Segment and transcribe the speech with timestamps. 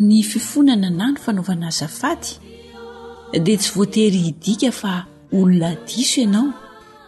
[0.00, 2.36] ny fifonana na no fanaovana zafaty
[3.42, 6.52] dea tsy voatery hidika fa olona diso ianao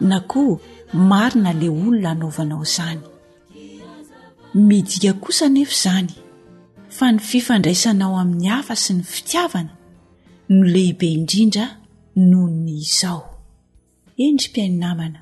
[0.00, 0.58] na koa
[0.94, 3.00] marina le olona hanaovanao izany
[4.54, 6.12] midika kosa nefa izany
[6.90, 9.70] fa ny fifandraisanao amin'ny hafa sy ny fitiavana
[10.48, 11.68] no lehibe indrindra
[12.16, 13.22] noho ny izao
[14.16, 15.20] endry mpiaininamana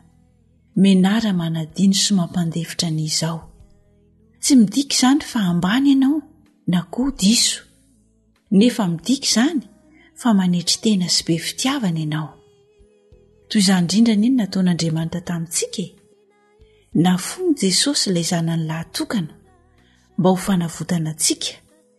[0.77, 3.41] menara manadiny somampandevitra n' izao
[4.41, 6.23] tsy midika izany fa hambany ianao
[6.67, 7.66] na koa diso
[8.57, 9.61] nefa midiky izany
[10.21, 12.29] fa manetry tena sy be fitiavana ianao
[13.49, 15.85] toy izay indrindra naeny nataon'andriamanitra tamintsika e.
[17.05, 19.33] na foy jesosy ilay zanany lahytokana
[20.19, 21.53] mba hofanavotana antsika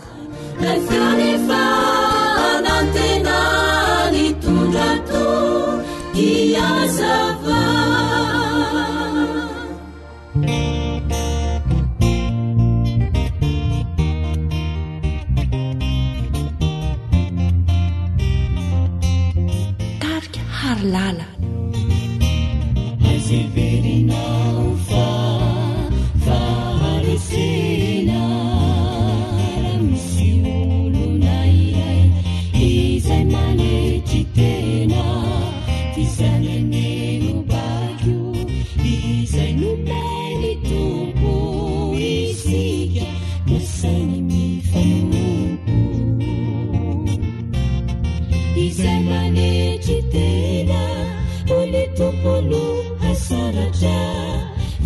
[52.25, 53.99] olo asaratra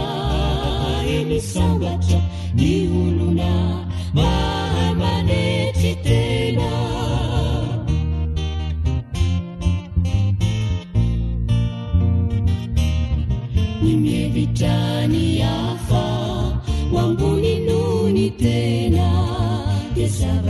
[1.20, 2.20] inisabatra
[2.54, 3.52] nioluna
[4.14, 5.96] maramaneti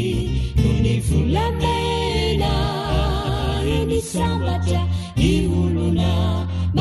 [0.68, 2.52] ुनefuलाेा
[4.12, 4.82] संचा
[5.18, 6.12] दiलuना
[6.76, 6.78] m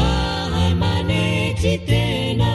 [0.84, 2.52] मानेचीतेना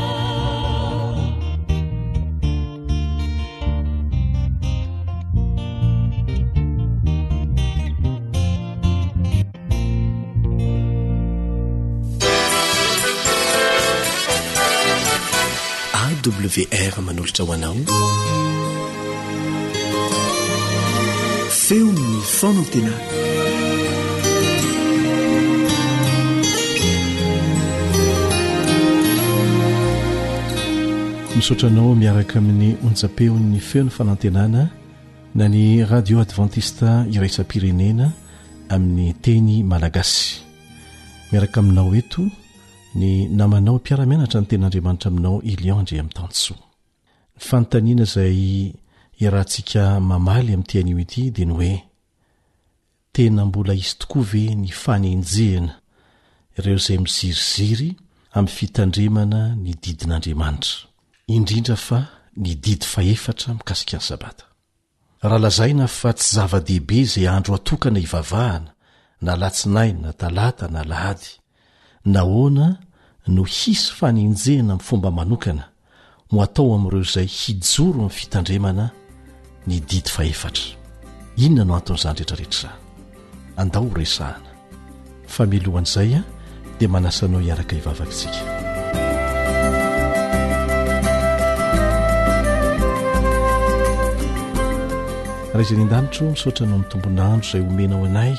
[16.31, 17.75] wr manolotra hoanao
[21.51, 22.99] feonny fanantenana
[31.37, 34.63] misaotranao miaraka amin'ny onjapeon'ny feony fanantenana
[35.39, 38.07] na ny radio adventiste irasampirenena
[38.75, 40.41] amin'ny teny malagasy
[41.33, 42.23] miaraka aminao eto
[42.95, 46.63] ny namanao mpiaramianatra ny ten'andriamanitra aminao ilionde ami'ny tansoa
[47.37, 48.41] ny fanontaniana izay
[49.23, 51.75] irahantsika mamaly amin'nytian'io ity dia ny hoe
[53.15, 55.73] tena mbola izy tokoa ve ny fanenjehana
[56.59, 57.89] ireo izay miziriziry
[58.37, 60.75] amin'ny fitandremana ny didin'andriamanitra
[61.35, 61.99] indrindra fa
[62.43, 64.45] ny didy fahefatra mikasika ny sabata
[65.23, 68.71] raha lazaina fa tsy zava-dehibe izay andro atokana hivavahana
[69.25, 71.31] na latsinai na talata na lahady
[72.13, 72.77] nahoana
[73.27, 75.65] no hisy faninjehna amin'ny fomba manokana
[76.35, 78.85] moatao amin'ireo izay hijoro amin'ny fitandremana
[79.67, 80.65] ny didy faefatra
[81.37, 84.51] inona no anton'izany rehetrarehetra izany andao horesahana
[85.35, 86.23] fa milohan' izay a
[86.79, 88.41] dia manasanao hiaraka hivavaktsika
[95.53, 98.35] raha izany an-danitro misaotra anao nytombonandro izay homenao anay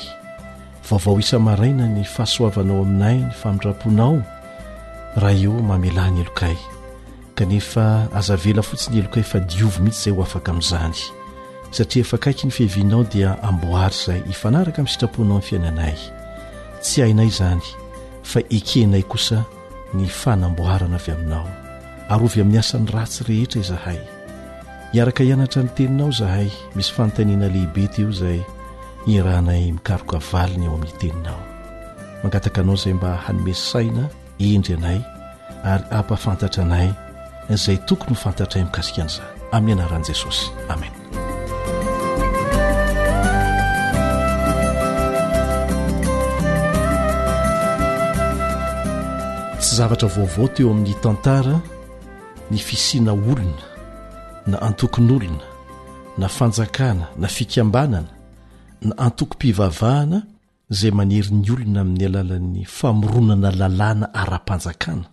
[0.88, 4.22] vaovao isamaraina ny fahasoavanao aminay ny famitraponao
[5.16, 6.56] raha eo mamela ny elokay
[7.34, 10.98] kanefa azavela fotsiny elokay fa diovy mihitsy izay ho afaka amin'izany
[11.70, 15.96] satria efa kaiky ny fehivinao dia ambohary izay hifanaraka amin'ny sitrapoinao ny fiainanay
[16.82, 17.62] tsy ainay izany
[18.22, 19.44] fa ekenay kosa
[19.94, 21.48] ny fanamboarana avy aminao
[22.08, 24.00] aryovy amin'ny asany ratsy rehetra izahay
[24.92, 28.40] hiaraka hianatra ny teninao izahay misy fanontanena lehibe teo izay
[29.06, 31.40] ny raha nay mikaroka valiny eo amin'ny teninao
[32.22, 34.08] mangataka anao izay mba hanomerysaina
[34.38, 35.00] endry anay
[35.64, 36.88] ary ampafantatra anay
[37.50, 40.92] zay tokony ho fantatray mikasika an'izah amin'ny anaran'i jesosy amen
[49.60, 51.56] tsy zavatra vaovao teo amin'ny tantara
[52.50, 53.64] ny fisiana olona
[54.46, 55.42] na antokon'olona
[56.18, 58.19] na fanjakana na fikambanana
[58.96, 60.22] antoko m-pivavahana
[60.70, 65.08] zay manery ny olona amin'ny alalan'ny famoronana lalàna ara-panjakana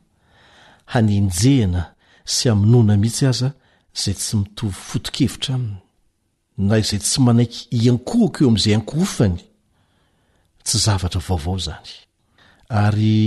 [0.94, 1.82] hanenjehana
[2.34, 3.50] sy amonoana mihitsy aza
[4.02, 5.80] zay tsy mitovy fotokevitra aminy
[6.68, 9.40] na zay tsy manaiky iankohako eo am'zay ankofany
[10.66, 11.92] tsy zavatra vaovao zany
[12.84, 13.20] ary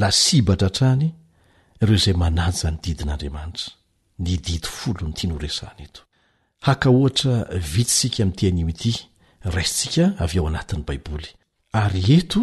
[0.00, 1.06] lasibatra atrany
[1.82, 3.68] ireo zay manajany didin'andriamanitra
[4.22, 6.02] ny didy folo ny tiano resahana eto
[6.66, 7.32] haka ohatra
[7.74, 8.92] vitysika mi'tianimty
[9.44, 11.28] raintsika avy ao anatiny baiboly
[11.82, 12.40] ary eto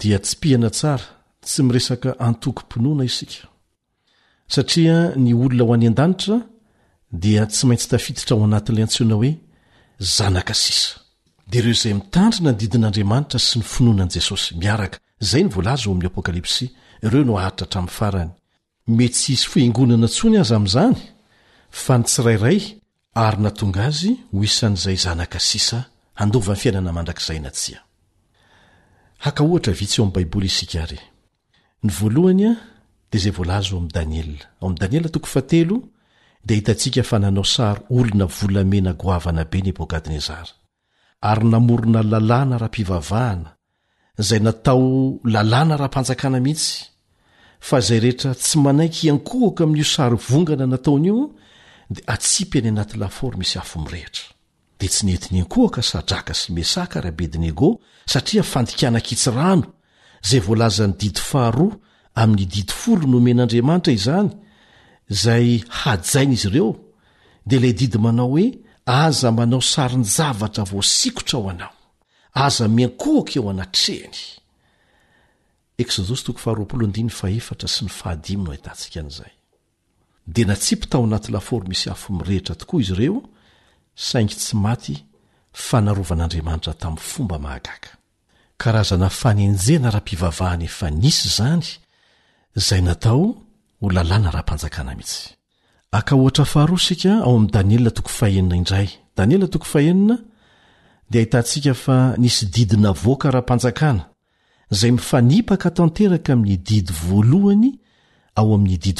[0.00, 1.06] dia tsy pihana tsara
[1.44, 3.44] tsy miresaka antokympinoana isika
[4.54, 6.36] satria ny olona ho any an-danitra
[7.22, 9.32] dia tsy maintsy tafititra ao anatin'ilay antseona hoe
[10.16, 10.90] zanaka sisa
[11.50, 16.08] dia ireo izay mitandryna nydidin'andriamanitra sy ny finoanan' jesosy miaraka izay ny volazo o amin'ny
[16.10, 16.64] apokalipsy
[17.06, 18.32] ireo noaritra hatrami'ny farany
[18.98, 20.96] metsy hisy foengonana tsony aza amin'izany
[21.82, 22.58] fa ny tsirairay
[23.26, 25.80] ary natonga azy ho isan'izay zanaka sisa
[31.86, 32.54] vlhnya
[33.10, 35.82] d zay vlazoam daniea mdane 3
[36.46, 40.52] dia hitantsika fa nanao saro olona volamena goavana be nyebokadnezara
[41.30, 43.50] ary namorona lalàna raha pivavahana
[44.28, 44.90] zay natao
[45.34, 46.72] lalàna raha panjakana mihitsy
[47.66, 51.16] fa zay rehetra tsy manaiky iankohaka aminio sary vongana nataonio
[51.94, 54.26] de atsipy any anaty lafory misy afo mirehtra
[54.78, 57.68] dea tsy nety niankohaka sadraka symesa karaha bednego
[58.12, 59.66] satria fandikanakitsy rano
[60.28, 61.66] zay voalazanydidy faharo
[62.22, 64.30] aminydidy folo nomen'andriamanitra izany
[65.22, 65.48] zay
[65.80, 66.70] hajainy izy ireo
[67.48, 68.46] di la didy manao hoe
[68.86, 71.72] aza manao sarynjavatra voasikotra ao anao
[72.34, 74.14] aza miankoaka eo anatreny
[84.06, 84.96] saingy tsy maty
[85.66, 87.90] fanarovan'andriamanitra tam fomba mahagaka
[88.60, 91.66] karazana fanenjena raha pivavahany f nisy zany
[92.66, 93.24] zay nao
[93.80, 96.04] ho lalàna rahanaaa
[99.80, 101.66] ihihdahitantsik
[102.22, 104.04] nisy didi navoaka rahapanjakana
[104.78, 107.70] zay mifanipaka tanteraka amiy didy voalohany
[108.38, 108.94] ao ami'ny dia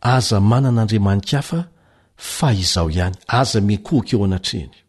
[0.00, 1.64] aza manan'andriamanika afa
[2.16, 4.80] fa izao ihany aza menkohoka eo anatreanyo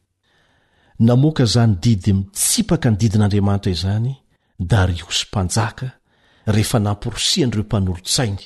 [0.99, 4.11] namoaka izany didy mitsipaka ny didin'andriamanitra izany
[4.71, 5.87] dariosy mpanjaka
[6.47, 8.43] rehefa nampirosianyireo mpanolotsainy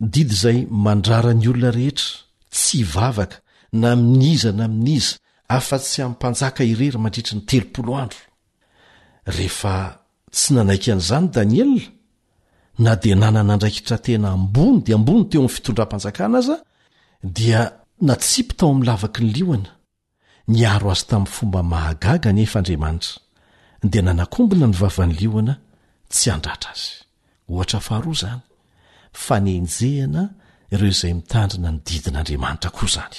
[0.00, 2.10] didy izay mandrarany olona rehetra
[2.54, 3.36] tsy hivavaka
[3.72, 5.14] na miniza na miniza
[5.58, 8.20] afa-tsy amiy panjaka irery mandritry ny telo andro
[9.36, 9.74] rehefa
[10.34, 11.95] tsy nanaiky an'izany daniela
[12.78, 16.56] na dia nanana andraikitra tena ambony dia ambony teo amin'ny fitondram-panjakana az a
[17.38, 17.60] dia
[18.08, 19.70] natsipy tao amin'ny lavaky ny lioana
[20.54, 23.14] niaro azy tamin'ny fomba mahagaga ny efaandriamanitra
[23.92, 25.54] dia nanakombina ny vavany lioana
[26.12, 26.90] tsy andratra azy
[27.52, 28.42] ohatra faharoa izany
[29.26, 30.22] fanenjehana
[30.72, 33.16] ireo izay mitandrina ny didin'andriamanitra koa izany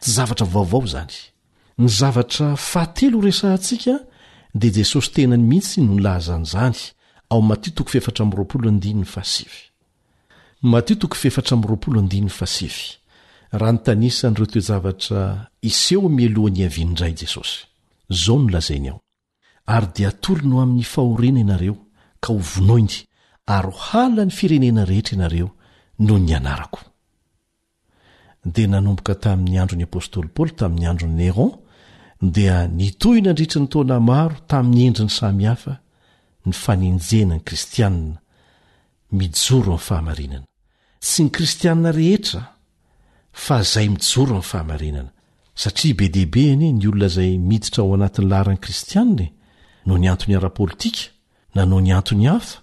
[0.00, 1.14] tsy zavatra vaovao izany
[1.80, 3.94] ny zavatra fahatelo resahantsika
[4.60, 6.78] dia jesosy tenany mihitsy no nlazany izany
[7.30, 7.90] matiotoko
[11.14, 12.40] feer
[13.52, 17.66] raha nitanisanyireo toe zavatra iseho mialohany avianndray jesosy
[18.10, 19.00] zao nolazainy ao
[19.66, 21.76] ary dia atoly no ami'ny fahoriana ianareo
[22.20, 22.92] ka hovonoiny
[23.46, 25.50] ar ohalany firenena rehetry ianareo
[25.98, 26.80] no ny anarako
[28.44, 31.52] dia nanomboka tamin'ny andro ny apôstoly poly tamin'ny androny neron
[32.22, 35.83] dia nitohyna andritry nytona maro tami'ny endriny samyhafa
[36.46, 38.18] ny fanenjenany kristianina
[39.10, 40.44] mijoro ny fahamarinana
[41.00, 42.42] tsy ny kristianna rehetra
[43.44, 45.10] fa izay mijoro ny fahamarinana
[45.62, 49.32] satria be deibe anie ny olona izay miditra ao anatin'ny lahran'i kristianna e,
[49.86, 51.04] no ny antony ara-pôlitika
[51.54, 52.58] na no ny antony hafa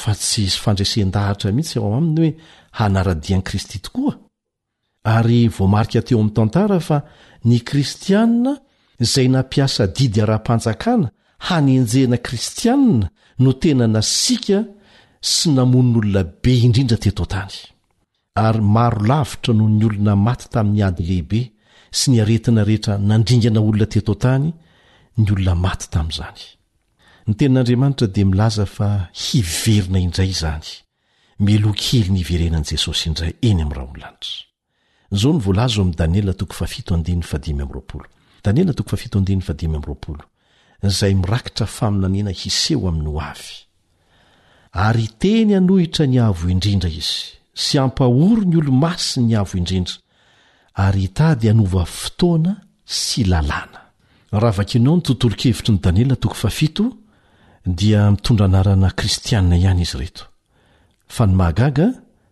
[0.00, 2.36] fa tsy isy fandresen-dahatra mihitsy ao aminy hoe
[2.78, 4.14] hanaradian'i kristy tokoa
[5.16, 6.98] ary voamarika teo amin'ny tantara fa
[7.48, 8.52] ny kristianna
[9.04, 11.08] izay nampiasa didy ara-panjakana
[11.42, 13.08] hanyenjehna kristianina
[13.42, 14.58] no tena nasika
[15.30, 17.54] sy namonon'olona be indrindra teto tany
[18.46, 21.40] ary maro lavitra noho ny olona maty tamin'ny ady lehibe
[21.98, 24.48] sy niaretina rehetra nandringana olona teto tany
[25.18, 26.40] ny olona maty tamin'izany
[27.26, 28.88] ny tenin'andriamanitra dia milaza fa
[29.24, 30.66] hiverina indray izany
[31.46, 34.32] melokely ny iverenan' jesosy indray eny amin' raha onolanitra
[35.16, 36.30] izao nvolazoam daniel
[40.90, 43.22] zay mirakitra faminaniana hiseo ai'y ho
[44.74, 49.94] aary teny hanohitra ny avo indrindra izy sy ampahoro ny olo-masiy ny avo indrindra
[50.74, 54.88] ary hitady hanova fotoana sy lalànaha eny
[57.76, 60.24] dna7da mitondra narana kristiaina ihany izy reto
[61.06, 61.86] fa ny mahagaga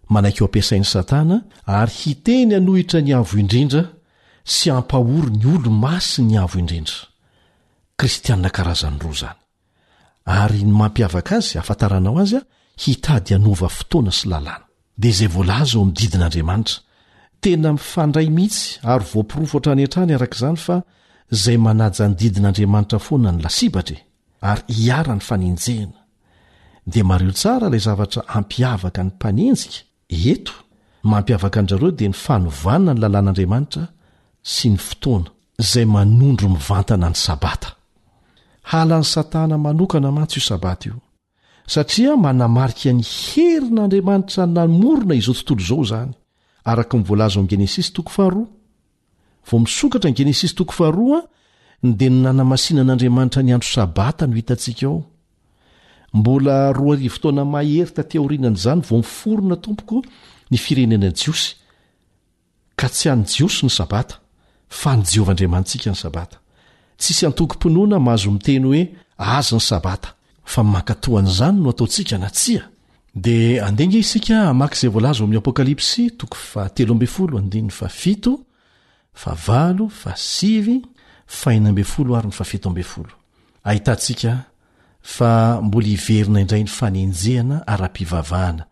[0.08, 3.84] manaky eo ampiasain'ny satana ary hiteny hanohitra ny avo indrindra
[4.44, 7.09] sy ampahoro ny olo-masinyavoindrindra
[8.00, 9.38] kristianina karazany roa izany
[10.40, 12.42] ary ny mampiavaka azy afantaranao azy a
[12.82, 14.66] hitady anaova fotoana sy lalàna
[15.00, 16.78] dia izay voalaza ao amin'nydidin'andriamanitra
[17.42, 20.76] tena mifandray mihitsy ary voampirofohatra any an-trany arak'izany fa
[21.36, 24.04] izay manaja ny didin'andriamanitra foana ny lasibatra e
[24.50, 26.00] ary hiara ny fanenjehana
[26.92, 29.76] dia mario tsara ilay zavatra ampiavaka ny mpanenjika
[30.32, 30.54] eto
[31.10, 33.84] mampiavaka an'rareo dia ny fanovanna ny lalàn'andriamanitra
[34.54, 35.28] sy ny fotoana
[35.62, 37.70] izay manondro mivantana ny sabata
[38.72, 40.96] halan'ny satana manokana matsy io sabata io
[41.74, 46.10] satria manamarika ny herin'andriamanitra namorona izao tontolo zao zany
[46.70, 48.40] araka nivolazo amin' genesis toko aha
[49.48, 51.18] vo misokatra ny genesistoahaa
[51.98, 54.98] de ny nanamasinan'andriamanitra ny andro sabata no hitantsika ao
[56.18, 59.96] mbola rofotoana maherita tiaorianan' izany vo miforona tompoko
[60.50, 61.46] ny firenenani jiosy
[62.78, 64.14] ka tsy any jiosy ny sabata
[64.80, 66.36] fa ny jehovaandriamantsika ny sabata
[67.00, 68.82] tsisy hantoky mponoana mahazo miteny hoe
[69.18, 70.14] azo ny sabata
[70.44, 72.68] fa makatoany zany no ataontsika natsia
[73.14, 76.10] dia andenga isika amakyzay vlaz oaminy apokalypsy
[83.64, 84.32] ahitantsika
[85.02, 88.64] fa mbola hiverina indray ny fanenjehana ara-pivavahana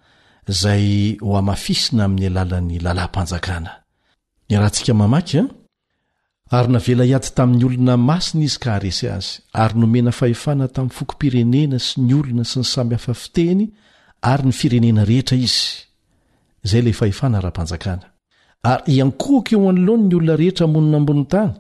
[0.48, 3.70] zay ho amafisina aminy alalany lalahy mpanjakana
[4.50, 5.44] rahsika maakya
[6.50, 11.78] ary navela iaty tamin'ny olona masiny izy ka haresy azy ary nomena faefana tamin'ny fokompirenena
[11.78, 13.62] sy nyolona sy ny samyhafa fiteny
[14.22, 15.56] ary ny firenena rehetra iz
[16.72, 17.98] ay a a ha-ajaa
[18.72, 21.52] ary ankohkaeo anloan ny olona rehetra monina mbon'ny tany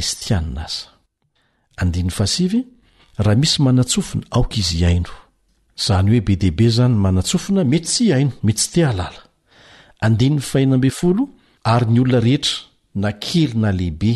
[4.51, 5.05] iz iao
[5.81, 9.23] zany oe be debe zanymanatsofina mety tsy iaino mey tsy te alala
[11.73, 12.63] r y lona rehetra
[13.03, 14.15] nakely na lehibe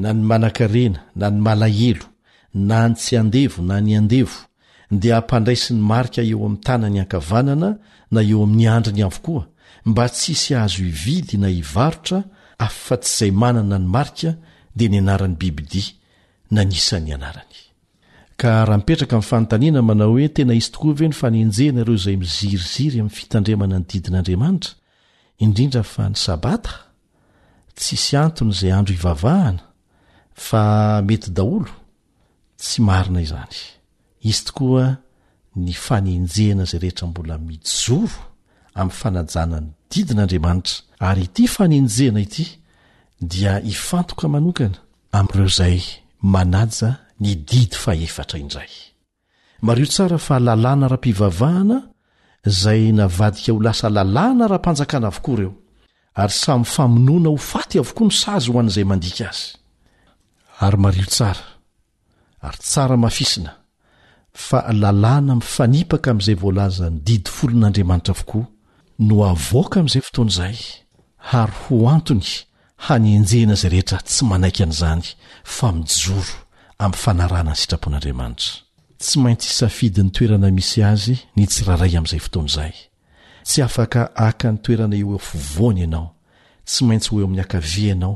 [0.00, 2.06] na ny manakarena na ny malahelo
[2.54, 4.38] na ny tsy andevo na ny andevo
[5.00, 7.70] dea hapandraisiny marika eo am tanany ankavanana
[8.12, 9.44] na eo ami'nyandri ny avokoa
[9.88, 12.24] mba tsisy ahazo ividy na hivarotra
[12.56, 14.30] afa fa tsy izay manana ny marika
[14.78, 15.90] dia ny anarany bibidia
[16.54, 17.56] nanisan'ny anarany
[18.40, 22.16] ka raha mipetraka amin'ny fanontaniana manao hoe tena izy tokoa ve ny fanenjena ireo izay
[22.22, 24.72] miziriziry amin'ny fitandremana ny didin'andriamanitra
[25.44, 26.74] indrindra fa ny sabata
[27.78, 29.64] tsisy antony izay andro ivavahana
[30.48, 30.62] fa
[31.08, 31.72] mety daholo
[32.60, 33.58] tsy marina izany
[34.30, 34.86] izy tokoa
[35.64, 38.16] ny fanenjehna zay rehetra mbola mijoro
[38.78, 40.74] amin'ny fanajanany didin'andriamanitra
[41.10, 42.46] ary ity fanenjena ity
[43.20, 44.74] dia hifantoka manonkana
[45.12, 45.78] am'ireo izay
[46.22, 48.70] manaja ny didy fahefatra indray
[49.66, 51.78] mario tsara fa lalàna raha-mpivavahana
[52.60, 55.52] zay navadika ho lasa lalàna raha-mpanjakana avokoa ireo
[56.22, 59.42] ary samy famonoana ho faty avokoa no sazy ho an'izay mandika azy
[60.66, 61.44] ary mario tsara
[62.46, 63.52] ary tsara mafisina
[64.48, 68.44] fa lalàna mifanipaka amin'izay voalazany didy folon'andriamanitra avokoa
[69.08, 70.56] no avoaka amin'izay fotoanaizay
[71.40, 72.26] ary ho antony
[72.86, 75.02] hany enjena zay rehetra tsy manaiky an'izany
[75.44, 76.24] fa mijoro
[76.82, 78.52] am'ny fanarana ny sitrapon'adriamanitra
[79.02, 82.74] tsy maintsy isafidy ny toerana misy azy nytsirairay amn'izay fotoan'zay
[83.48, 86.06] tsy afaka aka ny toerana eofovoany ianao
[86.70, 88.14] tsy maintsy hoe amin'ny akavia ianao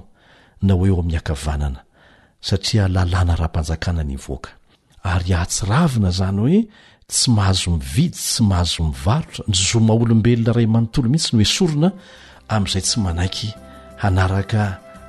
[0.66, 1.80] na ho eo amin'ny akavanana
[2.48, 4.50] satria lalàna rahapanjakana nyvoaka
[5.12, 6.60] ary ahtsiravina zany hoe
[7.12, 11.88] tsy mahazo mividy tsy mahazo mivarotra ny zoma olombelona ray manontolo mihitsy no oesorona
[12.56, 13.50] am'izay tsy manaiky
[14.02, 14.64] hanaraka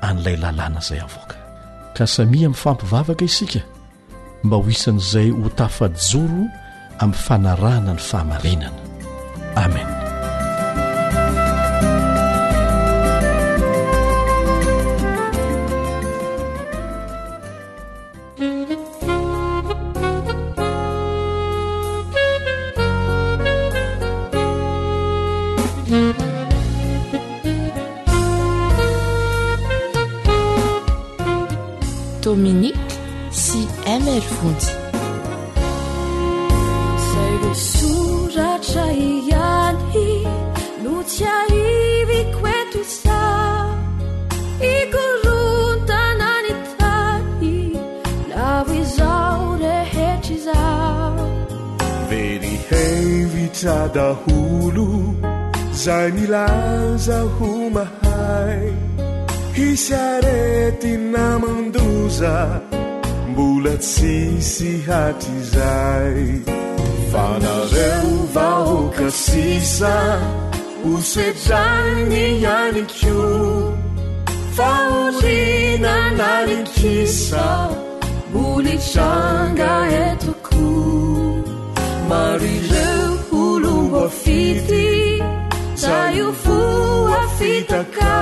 [0.07, 1.35] an'ilay lalàna izay avaoaka
[1.98, 3.61] ka samia amin'ny fampivavaka isika
[4.46, 6.44] mba ho isan'izay hotafajoro
[7.03, 8.79] amin'ny fanarahana ny fahamarenana
[9.63, 10.02] amena
[32.33, 32.77] i mernisai
[37.43, 40.07] resuratra iani
[40.83, 43.17] nutiaivi quentusa
[44.77, 47.57] ikoruntananitani
[48.29, 50.61] lawizaure hetiza
[52.09, 54.89] verihevitradahulu
[55.83, 58.72] zaini lazahumahai
[59.53, 62.61] hisarety namandoza
[63.31, 66.25] mbola tsisy hatra izay
[67.11, 69.94] fanareho vahoka sisa
[70.94, 73.18] osetrany iany ko
[74.57, 77.46] faolinananinkisa
[78.33, 80.66] mbolitranga hetoko
[82.09, 84.85] mari reo holo hoafity
[85.85, 88.13] zay o fohafitaka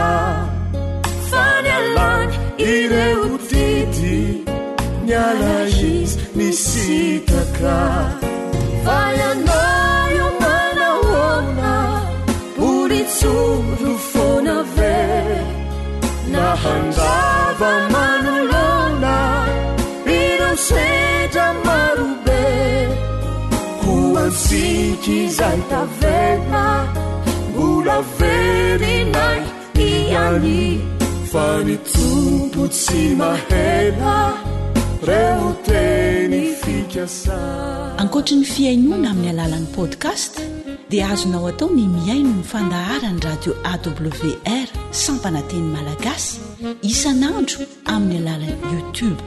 [2.63, 4.45] ireutiti
[5.05, 7.77] nyalais nisitaka
[8.85, 11.73] vayanaio manalona
[12.55, 14.99] puricuru fonave
[16.33, 19.15] nahandava manolona
[20.19, 22.45] ireseda marube
[23.83, 26.65] kuansiki zaitavena
[27.55, 29.41] bulaveri nai
[29.75, 30.90] tiani
[31.31, 34.23] fanitompo tsy aa
[35.09, 36.73] reotenyfi
[38.03, 40.33] ankoatri ny fiainoana amin'ny alalan'i podkast
[40.91, 44.67] dia azonao atao ny miaino ny fandaharany radio awr
[45.03, 46.31] sampananteny malagasy
[46.91, 47.59] isanandro
[47.95, 49.19] amin'ny alalan'i youtube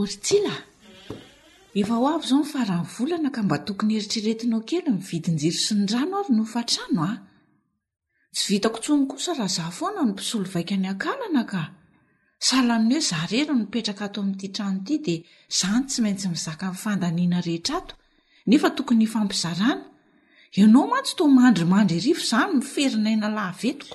[0.02, 0.54] oritsila
[1.80, 5.90] efa ho avy izao ny farany volana ka mba tokony heritreretina kely mividinjiro sy ny
[5.92, 7.16] rano ary nofatrano a ah!
[8.32, 11.62] tsy vitakontsony kosa raha zaho foana ny mpisolo vaika ny akalana ka
[12.46, 15.18] sahla amin'ny hoe zahrero nipetraka ato amin'n'ity trano ity dia
[15.52, 17.94] izany tsy maintsy mizaka ny fandaniana rehetra ato
[18.50, 19.84] nefa tokony hifampizarana
[20.58, 23.94] ianao ma tsy to mandrymandry irifo zany miferinaina lahvetoko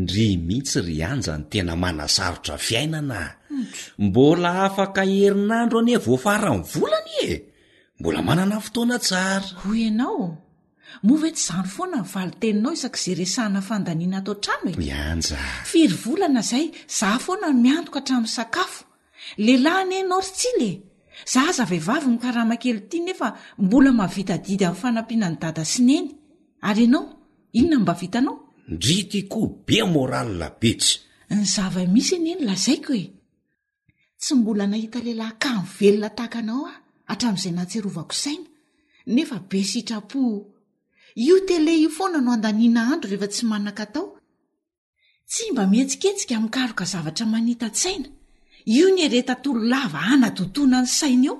[0.00, 3.32] ndry mihitsy ry anja ny tena manasarotra fiainanaah
[4.06, 7.32] mbola afaka herinandro ane voafarany volany e
[7.98, 10.24] mbola manana fotoana tsara hoy ianao
[11.02, 15.36] mo vae tsy zano foana nivali teninao isak' izay resahana fandaniana atao n-trano e mianja
[15.70, 16.64] firy volana zay
[16.98, 18.80] zah foana miantoko hatramin'ny sakafo
[19.44, 20.70] lehilahy neny naortsilye
[21.32, 23.28] za za vehivavy mikaramakely ity nefa
[23.58, 26.08] mbola mahavitadidy amin'nyfanampina ny dada sy neny
[26.68, 27.04] ary ianao
[27.52, 28.36] inona n mba vitanao
[28.68, 30.92] ndritykoa be morala betsy
[31.30, 33.04] ny zava misy eny eny la zaiko e
[34.20, 36.74] tsy mbola nahita lehilahy kano velona tahaka anao a
[37.12, 38.46] atramin'izay natserovakosaina
[39.14, 40.51] nefa be sitrapo
[41.14, 44.04] io tele io foana no andaniana andro rehefa tsy manaka atao
[45.30, 48.08] tsy mba mihetsiketsika mikaro ka zavatra manita -ts aina
[48.78, 51.36] io ny eretatolo lava anatotoana ny saina eo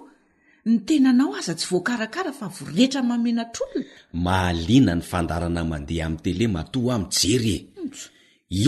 [0.68, 3.90] ny tenanao aza tsy voakarakara fa vorehetra mamena trolona
[4.24, 7.64] mahalina ny fandarana mandeha amin'ny tele mato am'n jery e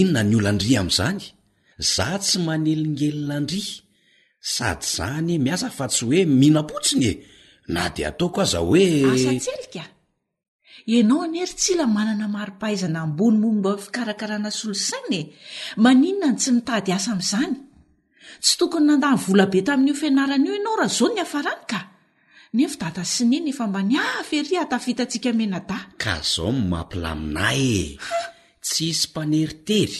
[0.00, 1.20] inona ny olan-drya am'izany
[1.94, 3.72] za tsy manelingelina andrya
[4.54, 7.24] sady zanye miasa fa tsy hoe mihinampotsiny e
[7.72, 8.84] na de ataoko aza hoe
[10.86, 15.22] ianao anyeri tsila manana mari-pahaizana ambony momba fikarakarana solosana e
[15.82, 17.54] maninona ny tsy nitady asa amn'izany
[18.42, 21.78] tsy tokony nandany vola be tamin'io fianarana io ianao raha zao ny hafarany ka
[22.56, 27.64] nefa da ta syneny efa mba ni afery atafitantsika mena da ka zao my mampilaminay
[27.96, 27.98] e
[28.64, 29.98] tsyisy mpaneritery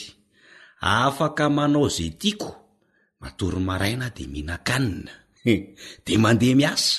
[0.81, 2.49] afaka manao izay tiako
[3.20, 5.12] matory maraina dia mihnan-kanina
[6.05, 6.90] dia mandeha miasa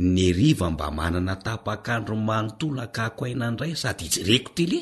[0.00, 4.78] ny ariva mba manana tapaakandro manontolakako haina andray sady ijyreko tele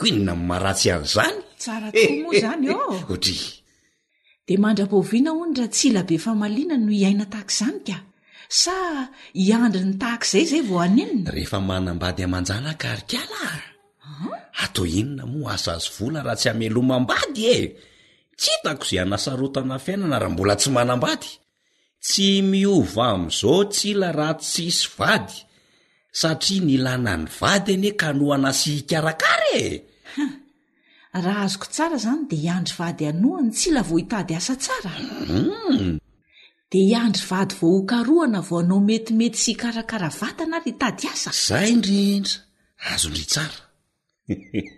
[0.00, 2.66] ko inona maratsy an'izany tsara oa moa zany
[3.12, 3.36] ohtry
[4.48, 7.96] de mandra-pooviana ondra tsy la be famaliana no iaina tahaky izany ka
[8.62, 8.76] sa
[9.44, 13.56] hiandry ny takzay zay vo an'inny rehefa manambady amanjana karykalar
[14.64, 17.58] atao inona moa asa azy vola raha tsy amylomam-bady e
[18.40, 21.28] tsy hitako izay anasarotana fiainana raha mbola tsy manambady
[22.04, 25.36] tsy miova amn'izao tsy ila rat sisy vady
[26.20, 29.66] satria nilana ny vady anye kanohana sy hikarakara e
[31.24, 34.90] raha azoko tsara zany dea hiandry vady hanoa ny tsy ila vo hitady asa tsara
[35.30, 35.96] hmm.
[36.70, 41.68] dea hiandry vady vao hokarohana vo anao metimety sy ikarakara vatana ary itady asa zahy
[41.74, 42.34] indrindra
[42.94, 43.58] azondry tsara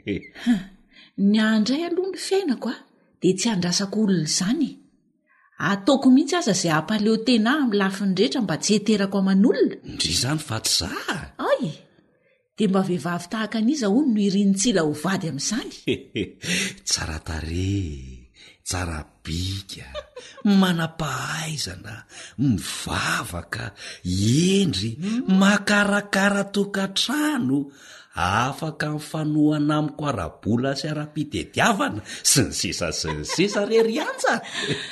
[1.31, 2.77] ny andray aloha ny fiainako a
[3.21, 4.69] de tsy handrasak'olonaizany
[5.61, 10.41] ataoko mihitsy aza izay hampaleo tena a am'ny lafinyrehetra mba tsy eterako aman'olona indri izany
[10.49, 11.17] fa tsy zaha
[11.51, 11.69] ae
[12.57, 15.73] dia mba vehivavy tahaka an'iza hono no irinitsila hovady amin'izany
[16.89, 17.75] tsara tare
[18.69, 19.87] tsara bika
[20.45, 20.55] hmm.
[20.61, 21.95] mana-pahaizana
[22.43, 23.65] mivavaka
[24.09, 25.29] endry hmm.
[25.41, 27.59] makarakara tokantrano
[28.15, 34.43] afaka nfanoana amin' ko arabola sy ara-pidediavana sy ny sisa sy ny sisa reri antsa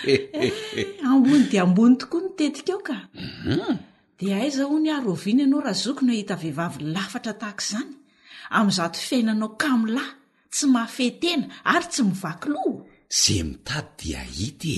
[0.06, 0.22] eh,
[1.10, 3.74] ambony di ambony tokoa mitetika eo kam mhm.
[4.22, 7.92] dia aiza ho ny aroviny ianao raha zokino o hita vehivavy lafatra tahaka izany
[8.58, 10.12] amn'nyzato fiainanao kamolahy
[10.54, 12.80] tsy mahafehytena ary tsy mivaky loa
[13.22, 14.74] za mitady diahita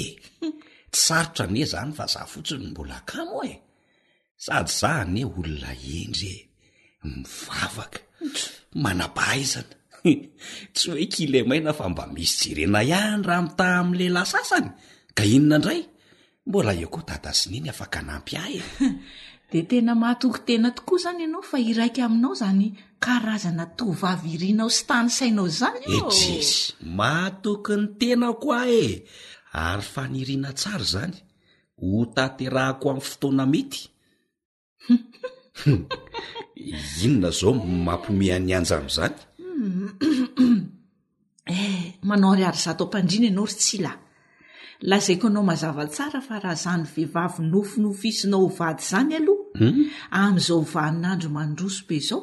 [0.47, 0.49] e
[1.05, 3.55] sarotra ane zany fa zah fotsiny mbola kamo e
[4.45, 6.45] sady za ane olona endry e
[7.19, 8.01] mivavaka
[8.83, 9.77] manabahaizana
[10.75, 14.69] tsy hoe kilamaina fa mba misy jerena ihany raha mitah amin'nlehilahy sasany
[15.17, 15.81] ka inona indray
[16.47, 18.57] mbola eo koa tatasineny afaka nampy ahy
[19.51, 22.67] dia tena mahatokytena tokoa izany ianao fa iraika aminao zany
[23.05, 26.65] karazana tovavirinao sy tanysainao zany eotsisy eh,
[26.99, 28.87] maatoky ny tena ko a e
[29.63, 31.17] ary faniriana tsara zany
[31.81, 33.81] ho taterahako amin'ny fotoana mety
[37.03, 37.55] inona zao
[37.87, 39.17] mampoome any anja amn'izany
[41.55, 43.97] eh, manao ry ary zato ampandrina ianao ry tsylay
[44.91, 49.85] lazaiko anao mazavatsara fa raha zany vehivavy nofinofisinao hovady zany aloha hmm?
[50.23, 52.21] amin'izao vanandro mandrosope zao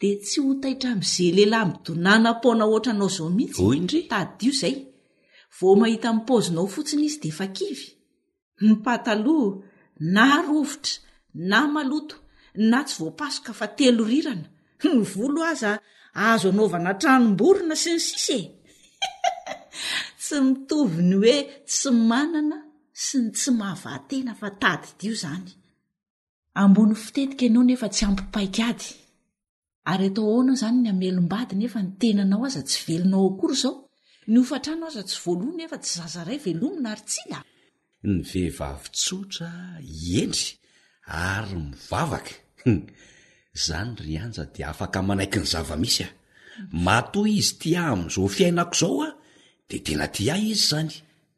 [0.00, 4.76] dea tsy ho taitra m'zey lehilahy midonànapona oatra anao izao mihitsy ry taddio izay
[5.58, 7.86] vo mahita mipaozinao fotsiny izy de efa kivy
[8.66, 9.48] ny pataloa
[10.14, 10.94] na rovotra
[11.50, 12.16] na maloto
[12.54, 14.48] na tsy voapasoka fa telo rirana
[14.92, 15.70] ny volo aza
[16.24, 18.50] aazo anaovanatranom-borona sy ny sisy e
[20.22, 21.36] tsy mitovyny hoe
[21.68, 22.58] tsy manana
[23.04, 25.50] sy ny tsy mahavahatena fa tadi dio izany
[26.60, 28.86] ambony fitetika ianao nefa tsy ampipaika ady
[29.92, 33.74] ary atao hoana ao izany ny amelom-bady nefa ny tenanao aza tsy velonao akory izao
[34.32, 37.38] ny ofatrana aza tsy voalohana efa tsy zazaray velomina ary tsya
[38.10, 39.48] ny vehivavintsotra
[40.22, 40.44] endry
[41.10, 42.30] ary mivavaka
[43.54, 46.08] izany ry anja di afaka manaiky ny zavamisy a
[46.86, 49.08] mato izy ti a amin'izao fiainako izao a
[49.68, 50.90] de tena ty ahy izy zany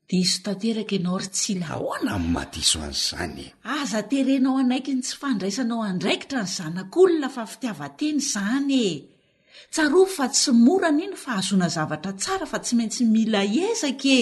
[0.09, 3.49] di iso tanteraka ianao ry tsila ahoana min madiso any izany e.
[3.79, 8.91] aza terenao anaikyny tsy fandraisanao andraikitra ny zanak'olona fa fitiava-teny izany e
[9.73, 14.17] tsarovo fa tsy morana iny fa hazona zavatra tsara fa tsy maintsy mila ezake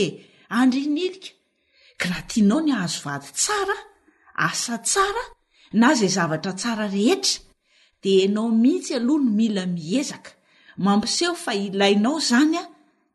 [0.59, 1.31] andrinilika
[1.99, 3.77] ka raha tianao ny azo vady tsara
[4.49, 5.25] asa tsara
[5.72, 7.40] na zay zavatra tsara rehetra
[8.02, 10.30] de ianao mihitsy aloha no mila miezaka
[10.85, 12.62] mampiseho fa ilainao zany a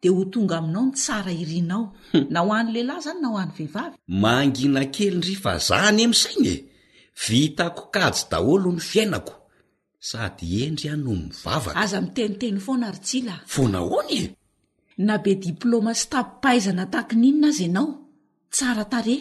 [0.02, 2.28] de ho tonga aminao ny tsara irinao hmm.
[2.34, 6.56] na ho any lehilahy zany na ho any vehivavy mangina kely ndryfa zahany amin'sainy e,
[6.56, 6.64] e
[7.26, 9.34] vitako kajo daholo ny fiainako
[10.10, 14.22] sady endry ano mivavaka aza miteniteny foana ry tsila fonahoanye
[15.08, 17.88] na be diplôma sytapipahaizana takininona azy ianao
[18.56, 19.16] tsara tare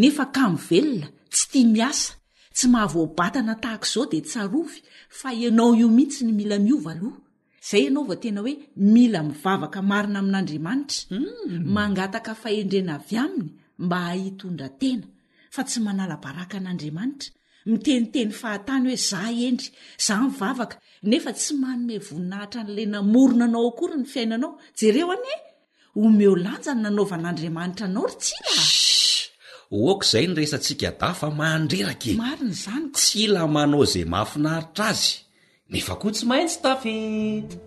[0.00, 2.12] nefa kamovelona tsy tia miasa
[2.56, 4.76] tsy mahavoabatana tahako izao de tsarovy
[5.18, 7.20] fa ianao io mihitsy ny mila miova loha
[7.70, 8.54] zay ianao vao tena hoe
[8.94, 11.72] mila mivavaka marina amin'andriamanitra hmm.
[11.76, 13.50] mangataka fahendrena avy aminy
[13.84, 15.06] mba hahitondra tena
[15.54, 17.28] fa tsy manalabaraka n'andriamanitra
[17.70, 19.68] miteniteny fahatany hoe za endry
[20.06, 20.76] za mivavaka
[21.10, 25.36] nefa tsy manome voninahitra n'la namorona anao akory ny fiainanao jereo any e
[26.06, 28.66] omeo lanjany nanaovan'andriamanitra anao ry tsilaa
[29.72, 35.08] ohako izay ny resantsika da fa maandreraky marina zany tsy ila manao zay mahafinaritra azy
[35.72, 37.58] nefa koa tsy maintsy tafety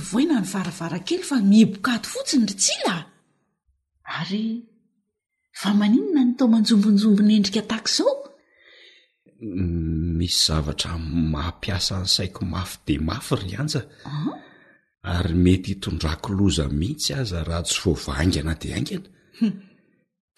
[0.00, 3.02] voina ny varavara kely fa mihbokado fotsiny ry tsy lay
[4.20, 4.44] ary
[5.60, 8.14] fa maninona nytao manjombonjombo ny endrika taka izao
[10.18, 10.90] misy zavatra
[11.32, 13.80] mahampiasa ny saiko mafy de mafy ry anja
[15.16, 19.08] ary mety hitondrako loza mihitsy aza raha tsy voavaangana dea aingana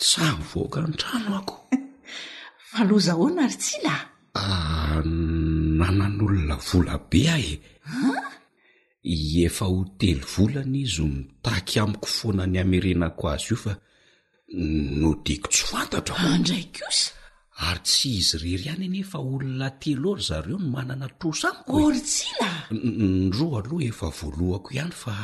[0.03, 1.55] tsay voaka ny trano ako
[2.73, 4.03] faloza hoana ry tsy lahy
[4.43, 5.01] ah,
[5.79, 7.53] nanan'olona vola be a e
[9.05, 13.73] efa ho telo volana izy mitaky amiko foana ny amerenako azy io fa
[15.01, 16.75] no diako tsy fantatra drak
[17.67, 21.93] ary tsy izy rery ihany ny efa olona telo ora zareo no manana tros anyko
[23.29, 25.15] nroa aloha efa voalohako ihany fa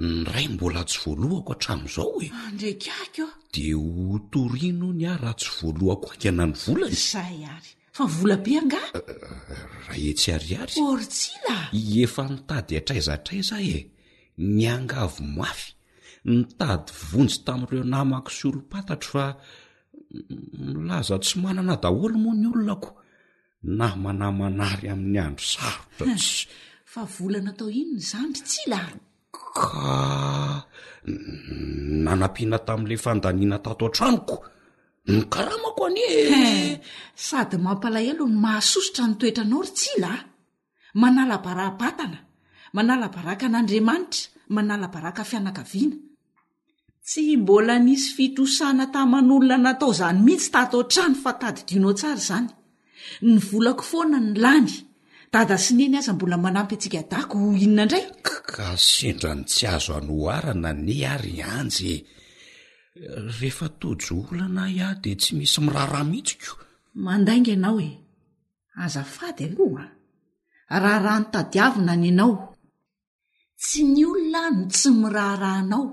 [0.00, 2.26] nyray mbola tsy voalohako hatramin'izao oe
[2.58, 3.14] drakak
[3.54, 6.98] de hotorino ny ary raha tsy voalohako angana ny volany
[7.98, 9.56] fa labe anga eh, eh,
[9.86, 11.56] raha etsyariaryortsla
[12.02, 13.80] efa nitady atraizatray zay e
[14.56, 15.68] ny angavo mafy
[16.34, 19.24] nytady vonjy tami'ireo namakisy olompatatro fa
[20.78, 22.90] milaza tsy manana daholo moa ny olonako
[23.78, 26.04] nah manamanary amin'ny andro sarotra
[26.92, 28.80] fa volanatao inyny zanydry tsi la
[29.36, 29.98] ka
[32.04, 34.36] nanam-pihana tamin'la fandaniana tato an-tranoko
[35.08, 36.76] Eh, ny karamanko anie
[37.28, 40.20] sady mampalaheloh ny mahasosotra ny toetra anao ry tsy ilahy
[41.00, 42.18] manalabarapatana
[42.76, 44.20] manalabaraka an'andriamanitra
[44.54, 45.96] manalabaraka fianakaviana
[47.08, 52.50] tsy mbola nisy fitosana tamn'olona natao izany mihitsy tatao ntrano fa tadidionao tsara zany
[53.28, 54.68] ny volako foana ny lany
[55.34, 58.04] dada sy neny aza mbola manampy atsika dako inona indray
[58.52, 61.94] kasendrany tsy azo hanyoarana ne ary anjy
[63.40, 66.50] rehefa tojo olana iah dia tsy misy miraha raha mihitsy ko
[67.04, 67.88] mandainga ianao e
[68.84, 69.84] aza fady akooa
[70.82, 72.34] raha raha no tadiavina any ianao
[73.62, 75.84] tsy ny olona ano tsy miraha rahanao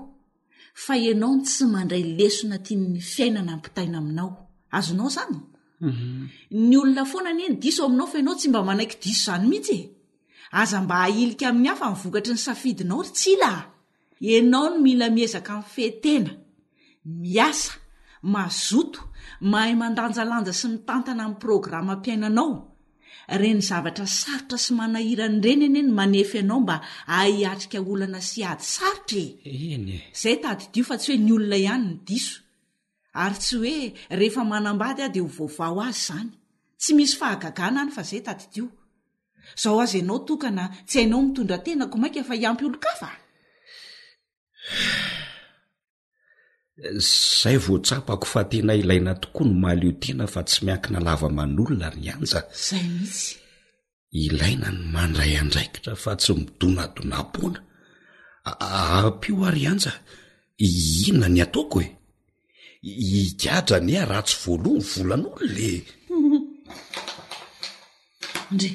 [0.84, 4.30] fa ianao no tsy mandray lesona tiany fiainana npitaina aminao
[4.76, 5.38] azonao izany
[5.88, 6.16] mhm.
[6.68, 9.90] ny olona foana niny diso aminao fa ianao tsy mba manaiky diso izany mihitsy e
[10.60, 13.58] aza mba hailika amin'ny hahy fa mivokatry ny safidinao y tsy ilaa
[14.30, 16.30] ienao no mila miezaka iny fehtena
[17.06, 17.72] miasa
[18.34, 19.00] mazoto
[19.52, 22.50] mahay mandanjalanja sy ny tantana amin'ny programma m-piainanao
[23.40, 26.76] re ny zavatra sarotra sy manahirany ireny eny eny manefy ianao mba
[27.18, 29.54] ai atrika olana sy ady sarotrae e.
[30.22, 32.38] zay tadidio fa tsy hoe ny olona ihany ny diso
[33.22, 33.84] ary tsy hoe
[34.18, 36.30] rehefa manambady aho di ho vaovao azy zany
[36.80, 38.64] tsy misy fahagagana any fa zay tadidio
[39.60, 43.08] zaho azy ianao tokana tsy hainao mitondratenako mainka efa iampy olo ka fa
[47.40, 52.40] zay voatsapako fa tena ilaina tokoa no maleo tena fa tsy mianki nalavaman'olona ry anja
[52.68, 53.30] zay mihitsy
[54.24, 57.58] ilaina ny mandray andraikitra fa tsy midonadonabona
[58.68, 59.92] aampio ary anja
[60.68, 61.88] iiona ny ataoko e
[63.20, 65.72] igadra ny ah ratsy voalohany volan'olonae
[68.54, 68.70] ndre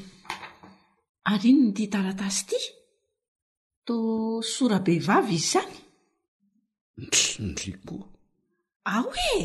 [1.32, 2.62] ary iny ny ty taratasy ity
[3.88, 3.96] to
[4.54, 5.76] sora bevavy izy zany
[7.10, 8.08] drindri koa
[8.96, 9.06] ao
[9.38, 9.44] e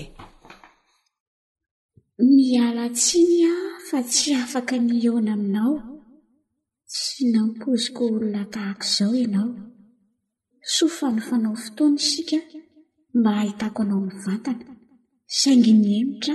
[2.37, 3.53] niala tsinya
[3.88, 5.77] fa tsy afaka ny ona aminao
[6.97, 9.51] sy nampoziko olona tahako izao ianao
[10.75, 12.38] sofanofanao fotoana sika
[13.16, 14.66] mba ahitako anao hovantana
[15.38, 16.35] saingy niemitra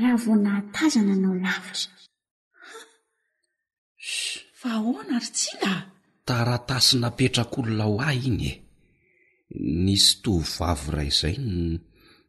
[0.00, 1.88] raha vonahatazana anao lavitra
[4.60, 5.72] fa hoana ry tsina
[6.28, 8.52] taratasy napetrak'olona ho ahy inye
[9.58, 11.34] nisy tovavy ray zay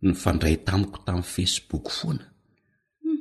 [0.02, 2.26] nyfandray tamiko tamin'n facebook foana
[3.02, 3.20] hmm.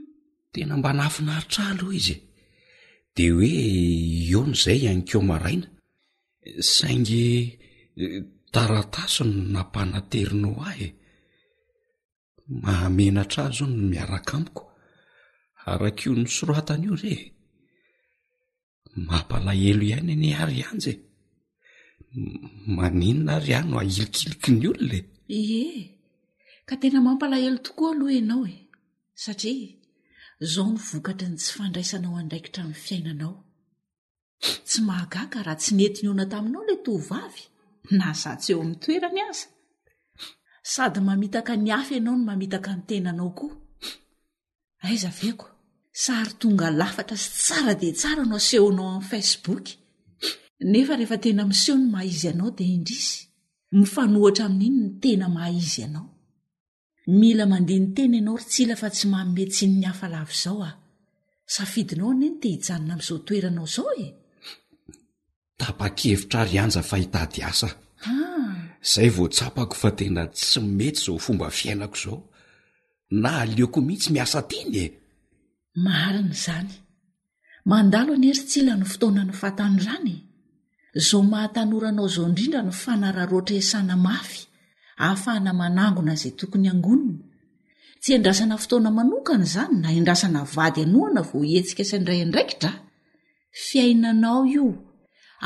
[0.55, 2.19] tena mba naafinaritraha aloa izy e.
[3.17, 3.51] de hoe
[4.31, 5.69] eo n' zay ihany keo maraina
[6.75, 7.21] saingy
[8.01, 8.05] e,
[8.53, 10.89] tarataso no nampananterino ahy e.
[12.65, 14.63] mahamena tra ah zao no miaraka amiko
[15.71, 17.21] arako ny soratana io reh
[19.07, 20.93] mampalahelo ihany ny ary anjy
[22.77, 25.95] maninona ry ano a ilikiliky ny olonae ieh
[26.69, 28.55] ka tena mampalahelo tokoa aloha ianao e
[29.23, 29.71] satria
[30.53, 33.35] zao nyvokatry ny tsy fandraisanao andraikitramin'ny fiainanao
[34.69, 37.43] tsy mahagaka raha tsy neti nyoana taminao ilay tovavy
[37.99, 39.47] na sa tsy eho amin'ny toerany aza
[40.73, 43.55] sady mamitaka ny afa ianao no mamitaka ny tenanao koa
[44.87, 45.47] aiza veko
[46.05, 49.67] sary tonga lafatra sy tsara dea tsara no sehonao amin'n facebook
[50.61, 53.19] nefa rehefa tena miseho ny maha izy ianao dia indrisy
[53.79, 56.07] mifanohatra amin'iny ny tena maha izy ianao
[57.21, 60.79] mila mandiha ny teny ianao ry tsila fa tsy maometsynny hafalavo izao aho
[61.55, 64.07] safidinao anie no te hijanona amin'izao toeranao izao e
[65.61, 67.69] tapa-ky efitra ry anja fa hitady asa
[68.13, 72.19] ah izay voa tsapako fa tena tsy mety izao fomba fiainako izao
[73.23, 74.87] na aleoko mihitsy miasa tiny e
[75.85, 76.73] marin' izany
[77.71, 80.17] mandalo anie ri tsila no fotoana no fatany ranye
[80.95, 84.41] zao mahatanoranao izao indrindra ny fanararoatraesana mafy
[85.05, 87.19] ahafahana manangona izay tokony angonona
[88.01, 92.73] tsy endrasana fotoana manokana izany na endrasana vady anoana vo iantsika sandray ndraikidra
[93.65, 94.67] fiainanao io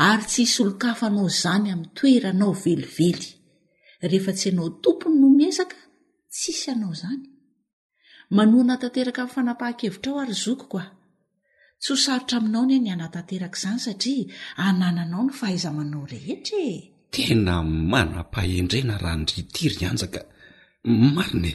[0.09, 3.09] ary tsy hisolokafanao zany amin'ny toeranao velively
[4.11, 5.77] rehefa tsy ianao tompony no mezaka
[6.35, 7.23] tsisy anao zany
[8.37, 10.87] manoana tanteraka ain'ny fanapahan-kevitrao ary zokoko a
[11.87, 14.31] sosarotra aminao noe ny anatanterak' izany satria
[14.67, 16.75] anananao no fahaizamanao rehetra e.
[17.15, 17.57] tena
[17.93, 20.21] mana-pahendrena raha nriti ry anjaka
[21.17, 21.55] marinae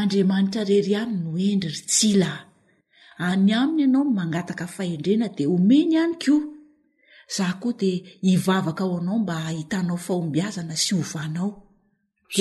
[0.00, 2.30] andriamanitra rery hany no endry ry tsila
[3.28, 6.44] any aminy ianao ny mangataka fahendrena dea homeny ihany koa
[7.36, 7.96] zah koa dia
[8.26, 11.50] hivavaka ao anao mba hahitanao fahombiazana sy hovanao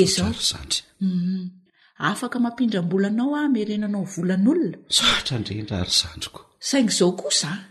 [0.03, 0.77] ezaor zandy
[1.07, 1.58] u mhm.
[1.99, 7.63] afaka mampindra m-bolanao a mierenanao volan'olona sotra ndreendra ary sandroko saingy izao kosa a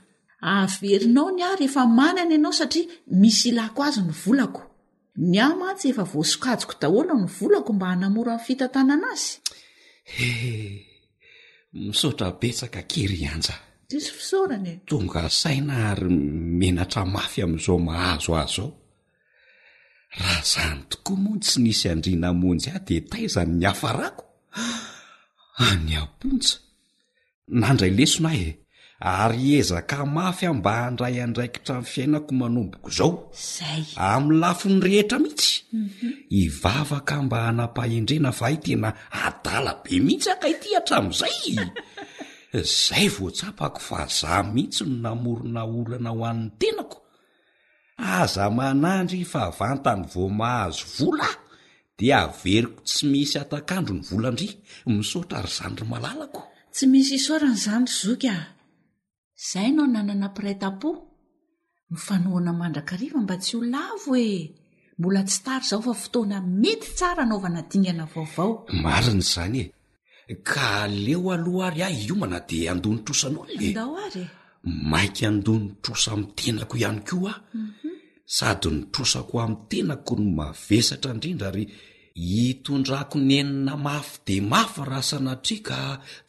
[0.65, 2.85] ahaverinao ny ary efa manana ianao satria
[3.21, 4.63] misy ilako azy ny volako
[5.31, 9.31] ny am atsy efa voasokajoko dahono ny volako mba hanamora 'ny fitantanana azy
[10.27, 10.31] e
[11.87, 13.57] misaotra petsaka kery anja
[13.91, 16.09] tisy fisaorany e tonga saina ary
[16.61, 18.73] menatra mafy amin'izao mahazo azo ao
[20.17, 24.25] raha zany tokoa moan tsy nisy andrina monjy aho de taizany ny afarako
[25.69, 26.55] any ampontsa
[27.61, 28.51] nandray leson a e
[29.21, 33.83] ary ezaka mafy amba handray andraikitran'ny fiainako manomboko izaozay
[34.13, 35.51] amn'ny lafi ny rehetra mihitsy
[36.41, 38.89] ivavaka mba hana-pahendrena fa ay tena
[39.27, 41.37] adala be mihitsy aka ity hatramin'izay
[42.85, 46.99] zay voatsapako fa za mihitsy no namorona olana aho an'ny tenako
[47.99, 51.29] aza man'andry fa vantany vomahazo vola
[51.99, 54.49] di averiko tsy misy atak'andro ny volandri
[54.97, 56.41] misotra ry zandry malalako
[56.75, 58.41] tsy misy saorany zandry zokaa
[59.51, 60.91] zay nao nanana pirèita-po
[61.91, 64.31] mifanoana mandrakariva mba tsy ho lavo oe
[64.99, 68.49] mbola tsy tary zao fa fotoana mety tsara anaovanadingana vaovao
[68.85, 69.59] marin' zany
[70.33, 74.25] e ka aleo aloha ary ahy iomana di andonytrosan'ononedao arye
[74.91, 77.87] mainky andonytrosamitenako ihany ko a mhm.
[78.37, 81.65] sady nitrosako amin'ny tenako ny mavesatra indrindra ary
[82.35, 85.79] hitondrako nyenina mafy de mafy rasana atriaka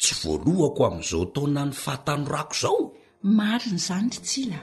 [0.01, 2.77] tsy voalohako amin'izao taona ny fatanorako izao
[3.37, 4.59] marin' zany ry tsila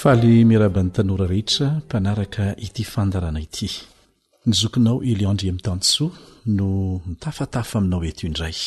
[0.00, 3.68] faaly miaraban'ny tanora rehitra mpanaraka ity fandarana ity
[4.48, 6.12] nyzokinao iliondre amin'tanosoa
[6.56, 6.68] no
[7.08, 8.58] nitafatafa aminao eto indray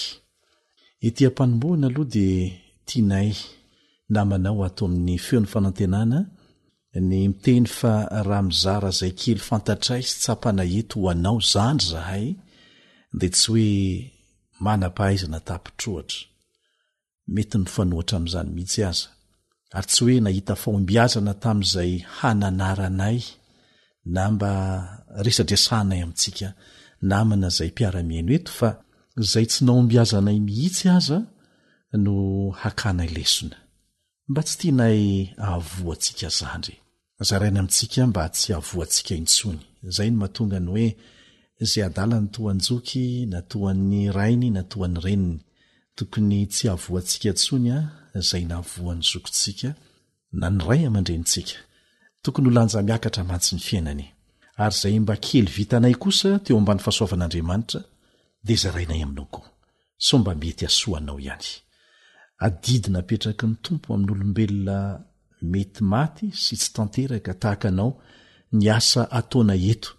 [1.08, 2.28] ityampanomboana aloha de
[2.88, 3.30] tianay
[4.14, 6.20] namanao ato amin'ny feo 'ny fanantenana
[7.10, 7.94] ny miteny fa
[8.28, 12.26] raha mizara zay kely fantatray sy tsapana eto ho anao zandry zahay
[13.20, 13.72] de tsy hoe
[14.66, 16.20] manapahaizana tapitroatra
[17.34, 19.08] mety nyfanoitra am'izany mihitsy aza
[19.76, 23.20] ary tsy hoe nahita faombiazana tami'izay hananaranay
[24.14, 24.52] na mba
[25.26, 26.48] resadresahnay amitsika
[27.10, 28.70] namana zay mpiaramiaino eto fa
[29.18, 31.18] zay tsy nao mbiaza nay mihitsy aza
[32.04, 32.16] no
[32.62, 33.56] hakana lesona
[34.30, 35.04] mba tsy tianay
[35.46, 36.28] ahavoantsika
[37.30, 39.26] zanya atsia mba tsy ahvasika in
[39.96, 40.88] zay ahaongay oe
[41.70, 45.40] zay adalany toanjoky natoan'ny rainy natoan'yreniny
[45.98, 51.40] toytsy ahavoansikanzay naavany zokayeyaysa
[56.46, 57.82] teo ambany fahsoavan'andriamanitra
[58.48, 59.40] de zarainay aminaoko
[60.06, 61.50] so mba mety asoanao ihany
[62.46, 64.78] adidina petraky ny tompo amin'nyolombelona
[65.52, 67.90] mety maty sy tsy tanteraka tahaka anao
[68.58, 69.92] ny asa ataona eto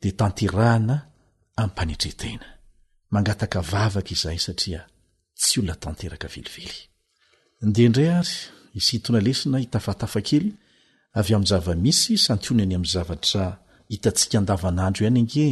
[0.00, 0.96] de tanterahana
[1.60, 2.46] amimpanetretena
[3.12, 4.80] mangataka vavaka izahay satria
[5.40, 6.76] tsy olona tanteraka velively
[7.68, 8.36] ndehaindray ary
[8.78, 10.48] isitona lesina hitafatafa kely
[11.18, 13.44] avy amin'n zava misy santionany amin'ny zavatra
[13.92, 15.46] hitantsika andavanandro ihany ange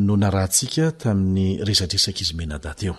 [0.00, 2.94] no na rahantsika tamin'ny resadresaka izy menadat eo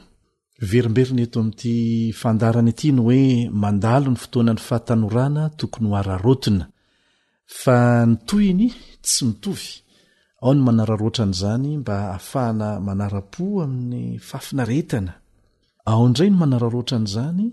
[0.69, 1.73] verimberina eto am'ty
[2.21, 3.23] fandarany tyny hoe
[3.63, 6.65] mandalo ny fotoana ny fahatanorana tokony h ararotina
[7.61, 7.77] fa
[8.11, 8.67] nytohiny
[9.05, 9.67] tsy mitovy
[10.43, 15.13] aony manararotran'zany mba ahafahana manarapo amin'ny fafinaretana
[15.91, 17.45] ao ndray no manararotran'zany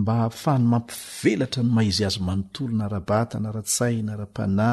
[0.00, 4.68] mba ahafahany mampivelatra maizy azy manotolo na rabatana ratsaina rapana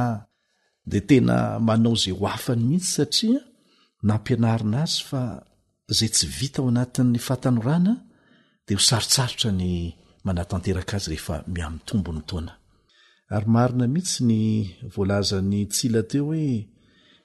[0.92, 1.36] de tena
[1.68, 3.40] manao zay oafany mihitsy satria
[4.04, 5.22] nampianarina azy fa
[5.98, 7.94] zay tsy vita ao anatin'ny fahatanorana
[8.66, 9.64] de ho sarotsarotra ny
[10.26, 12.54] mana tanteraka azy rehefa miami'ntombony taoana
[13.36, 14.42] ary marina mihitsy ny
[14.94, 16.48] voalazany tsila teo hoe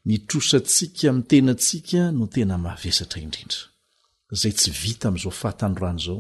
[0.09, 3.63] nitrosantsika mitenatsika no tena mahavesatra indrindra
[4.41, 6.19] zay tsy vita am'izao fahatanorana zao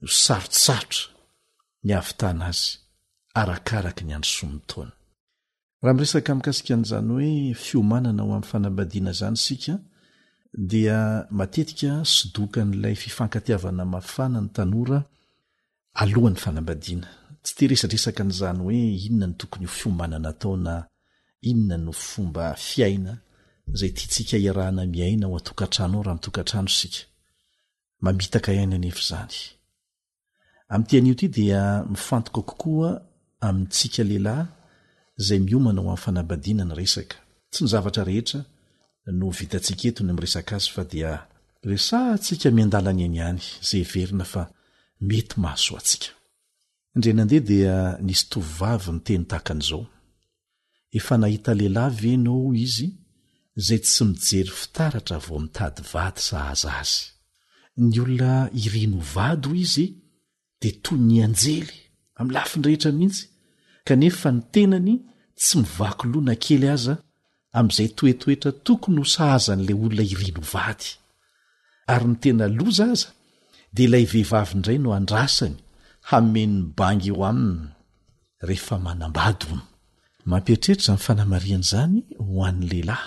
[0.00, 1.02] ho sarotsarotra
[1.86, 2.66] nihavitana azy
[3.40, 4.94] arakaraka ny androsoaminy taoana
[5.82, 9.74] raha miresaka mikasika an'izany hoe fiomanana ho amin'ny fanambadiana zany sika
[10.70, 10.98] dia
[11.38, 14.98] matetika sy doka n'lay fifankatiavana mafana ny tanora
[16.02, 17.06] alohan'ny fanambadiana
[17.44, 20.74] tsy teresadresaka an'izany hoe inona ny tokony io fiomanana ataona
[21.50, 23.12] inona no fomba fiaina
[23.78, 27.00] zay ti tsika iarahana miaina ho atokantrano ao raha mitokatrano sika
[28.04, 29.36] mamitaka haina anefa zany
[30.74, 31.60] am'tyan'io ity dia
[31.90, 32.88] mifantoka kokoa
[33.46, 34.46] amintsika lehilahy
[35.24, 37.18] zay miomana ho amin'n fanabadina ny resaka
[37.52, 38.40] tsy nyzavatra rehetra
[39.18, 41.10] no vitantsika entony amin'n resaka azy fa dia
[41.70, 44.42] resa ntsika miandalany any any zay verina fa
[45.08, 46.08] mety mahasoantsika
[46.96, 49.82] indre nandeha dia nisy tovivavy nyteny takan'izao
[50.98, 52.88] efa nahita lehilahy venao izy
[53.66, 56.98] zay tsy mijery fitaratra vao amitady vady sahaza azy
[57.88, 58.32] ny olona
[58.64, 59.86] irino vady o izy
[60.60, 61.74] dia to ny anjely
[62.18, 63.24] am'ny lafiny rehetra mihitsy
[63.88, 64.94] kanefa ny tenany
[65.40, 66.94] tsy mivaky loa na kely aza
[67.58, 70.86] amn'izay toetoetra tokony ho sahazan'la olona irino vady
[71.92, 73.08] ary ny tena lozaaza
[73.74, 75.56] de ilay vehivavindray no andrasany
[76.10, 77.66] hamenny bangy eo aminy
[78.48, 79.64] rehefa manambadony
[80.30, 83.06] mampitretra z mnfanamariana zany ho an'ny lehilahy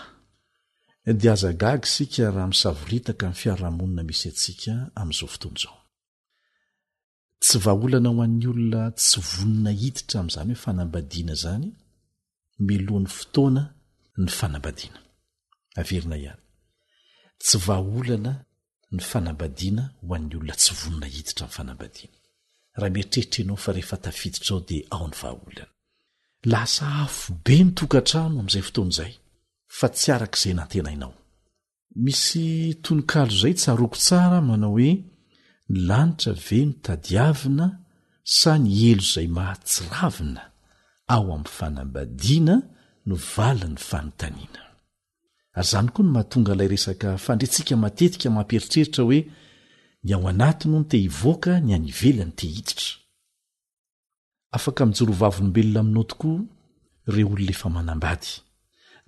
[1.20, 5.81] di azagaga isika raha misavoritaka mi'ny fiarahamonina misy atsika amn'izao fotony izao
[7.42, 11.66] tsy vahaolana ho an'ny olona tsy vonona hiditra amn'zany hoe fanambadiana zany
[12.68, 13.62] melohan'ny fotoana
[14.24, 15.00] ny fanambadiana
[15.82, 16.42] averina ihany
[17.44, 18.32] tsy vahaolana
[18.96, 22.16] ny fanambadiana ho an'ny olona tsy vonina hiditra ami' fanambadiana
[22.80, 25.66] raha miritrehitra enao fa rehefa tafiditra ao dea ao ny vahaolana
[26.54, 29.14] lasa afobe ny tokantrano am'izay fotoana izay
[29.78, 31.14] fa tsy arak'izay nantena inao
[32.06, 32.46] misy
[32.84, 34.92] toninkalo zay tsy aroko tsara manao hoe
[35.72, 37.68] nylanitra ve no tadiavina
[38.40, 40.44] sa ny elo izay mahatsiravina
[41.14, 42.56] ao amin'ny fanambadiana
[43.08, 44.62] no valin'ny fanontaniana
[45.60, 49.20] ary izany koa no mahatonga ilay resaka fandretsika matetika mamperitreritra hoe
[50.06, 52.90] ny ao anatino note hivoaka ny any velany tehiditra
[54.88, 56.38] ijorovavolombelona aminao tokoa
[57.08, 58.32] ireo olonaefa manambady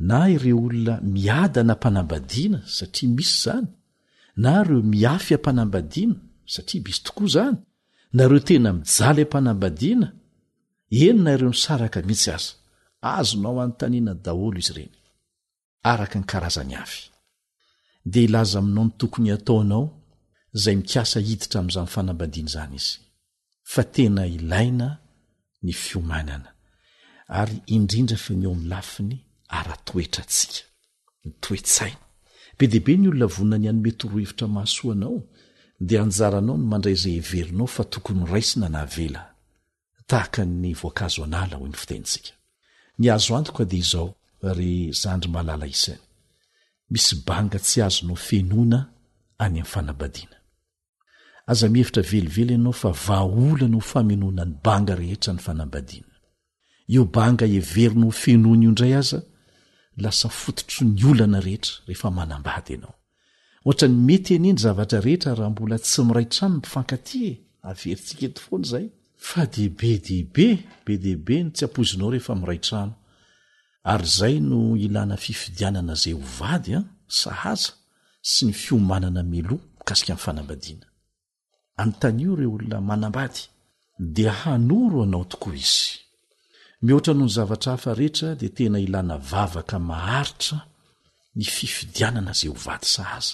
[0.07, 3.68] na ireo olona miadana mpanambadiana satria misy izany
[4.43, 7.57] na reo miafy ampanambadiana satria misy tokoa zany
[8.17, 10.07] nareo tena mijala ampanabadiana
[11.07, 12.49] enonareo nysaraka mihitsy aza
[13.19, 14.95] azonao hanytaniana daholo izy ireny
[15.91, 16.99] araka ny karazany avy
[18.11, 19.85] de ilaza aminao ny tokony hataonao
[20.61, 22.91] zay mikasa hiditra amin'izany fanambadiana zany izy
[23.73, 24.87] fa tena ilaina
[25.63, 26.49] ny fiomanana
[27.39, 29.13] ary indrindra fany o n'ny lafiny
[29.57, 30.59] ara-toetra tsika
[31.23, 32.01] ny toetsaina
[32.57, 35.17] be dehibe ny olona vonina ny anymety roa hevitra mahasoanao
[35.88, 39.23] de anjaranao no mandray zay heverinao fa tokony raisina navela
[40.09, 42.31] tahaka ny voankazo anala hoe ny fitaintsika
[42.99, 44.09] ny azo antoka de izao
[44.57, 44.69] ry
[45.01, 45.99] zandry mahalala isany
[46.91, 48.89] misy banga tsy azono fenoana any
[49.57, 50.38] ami'nyfanambadiana
[51.51, 56.15] aza mihevitra velively ianao fa vaaola nao famenona ny banga rehetra ny fanambadiana
[56.93, 59.19] eo banga everino fenona io ndray aza
[60.03, 62.95] lasa fototro ny olana rehetra rehefa manambady anao
[63.68, 67.32] ohatrany mety enie ny zavatra rehetra raha mbola tsy miray trano mifankatyhe
[67.70, 68.86] averintsika etofoana zay
[69.28, 70.47] fa de be de be
[70.86, 72.93] be de be no tsy apozinao rehefa miraytrano
[73.91, 76.80] ary zay no ilana fifidianana zay ho vadya
[77.22, 77.72] sahaza
[78.32, 80.88] sy ny fiomanana melo mikasika mi fanambadiana
[81.82, 83.41] a'y tanio ireo olona manambady
[84.16, 85.88] dia hanoro anao tokoa izy
[86.84, 90.57] mihohatra noho ny zavatra hafa rehetra de tena ilana vavaka maharitra
[91.36, 93.28] ny fifidianana zay ovady sahaz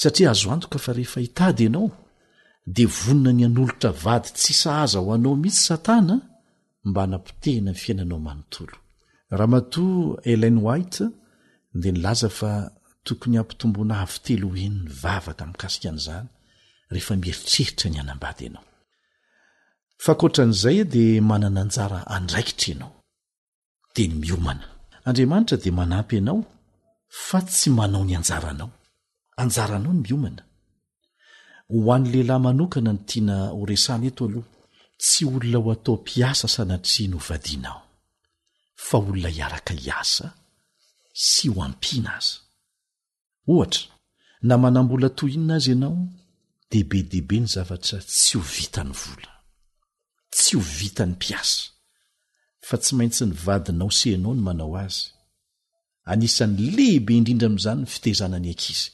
[0.00, 1.90] satria azo antoka fa rehefa hitady ianao
[2.74, 6.14] de vonina ny an'olotra vady tsy sahaza ho anao mihisy satana
[6.88, 8.66] mba hanapitehna ny fiainanao manontoo
[9.38, 9.84] raha mato
[10.32, 11.02] elen white
[11.82, 12.50] de nlaza fa
[13.06, 16.28] tokony ampitombona avytelo en'ny vavata amkasika an'zany
[16.92, 22.92] rehefa mieritrehitra ny aambay anaon'zay de manana anjara andraikitra enao
[23.94, 24.52] teny iona
[25.08, 26.40] andriamanitra de manapy anao
[27.26, 28.70] fa tsy manao ny ajara nao
[29.40, 30.42] anjaranao ny mbiomana
[31.72, 34.48] ho an'n' lehilahy manokana ny tiana horesana eto aloha
[35.02, 37.80] tsy olona ho atao -piasa sanatriany ho vadianao
[38.86, 40.26] fa olona hiaraka hiasa
[41.30, 42.34] sy ho ampiana azy
[43.52, 43.84] ohatra
[44.48, 45.96] na manam-bola toinona azy ianao
[46.70, 49.32] deibe dehibe ny zavatra tsy ho vitany vola
[50.36, 51.62] tsy ho vitany mpiasa
[52.68, 55.00] fa tsy maintsy ny vadinao seanao no manao azy
[56.10, 58.88] anisan'ny lehibe indrindra amin'izany ny fitezana ny ankizy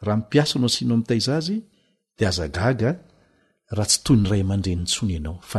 [0.00, 1.56] raha mipiasa no asinao mitayza zy
[2.18, 2.90] di azagaga
[3.74, 5.58] raha tsy toy nyray amandreninaaofa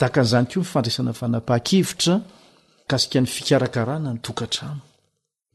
[0.00, 2.14] aita n'zany ko mifandraisana fanapaha-kevitra
[2.90, 4.76] kasia ny fikarakarana ntokatao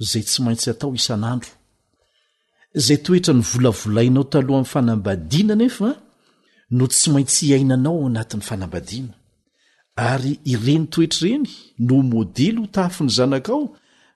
[0.10, 1.52] zay tsy maintsy atao isan'andro
[2.86, 5.90] zay toetra ny volavolainao taloha ami'yfanambadiana nefa
[6.78, 8.86] no tsy maintsy iainanao o anatin'ny fanabaa
[10.12, 11.46] ary ireny toetrareny
[11.88, 13.62] nomodely tafi ny zanakao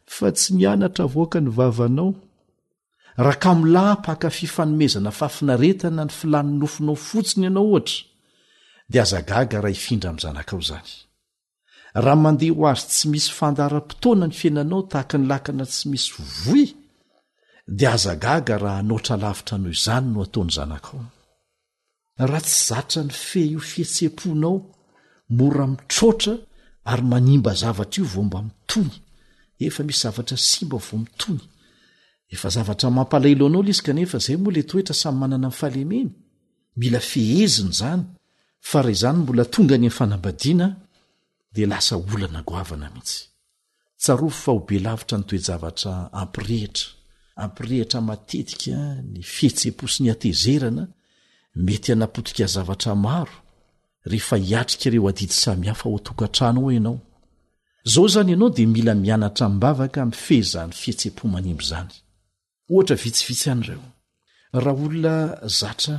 [0.06, 2.10] fa tsy mianatra voaka ny vavanao
[3.24, 8.00] raha ka m'lahy paka fifanomezana fafinaretana ny filan'ny nofonao fotsiny ianao ohatra
[8.92, 10.90] dia azagaga raha hifindra amin'n zanakao zany
[12.04, 16.08] raha mandeha ho azy tsy misy fandaram-potoana ny fiainanao tahaka ny lakana tsy misy
[16.44, 16.66] voy
[17.78, 21.02] dia azagaga raha anotra lavitra anao izany no ataony zanakao
[22.30, 24.54] raha tsy zatra ny fe io fihetsem-ponao
[25.38, 26.34] mora mitrotra
[26.92, 28.96] ary manimba zavatra io vo mba mitony
[29.60, 31.42] efa misy zavatra simba vo mitony
[32.32, 36.10] efa zavatra mampalailo anao la izy kanefa zay moa le toetra samy manana falemeny
[36.78, 38.04] mila feheziny zany
[38.70, 40.68] fara zany mbola tonga any fanabadina
[41.54, 43.22] di lasa olanagna mihitsy
[44.02, 45.92] tsarofo fa hobe lavitra nytoezavatra
[46.22, 46.86] ampirehitra
[47.44, 48.76] ampirehitra matetika
[49.14, 50.84] ny fhetsemposy ny aezerana
[51.56, 53.28] mety anapotika zavatramao
[54.10, 57.00] rehefa hiatrika reo aid samhaa ao
[57.86, 61.94] zao zany ianao de mila mianatra nbavaka mfehzahny fihetse-o manimb zany
[62.78, 63.84] ohra vitsivitsy an'eo
[64.64, 65.14] raha olona
[65.60, 65.96] zatra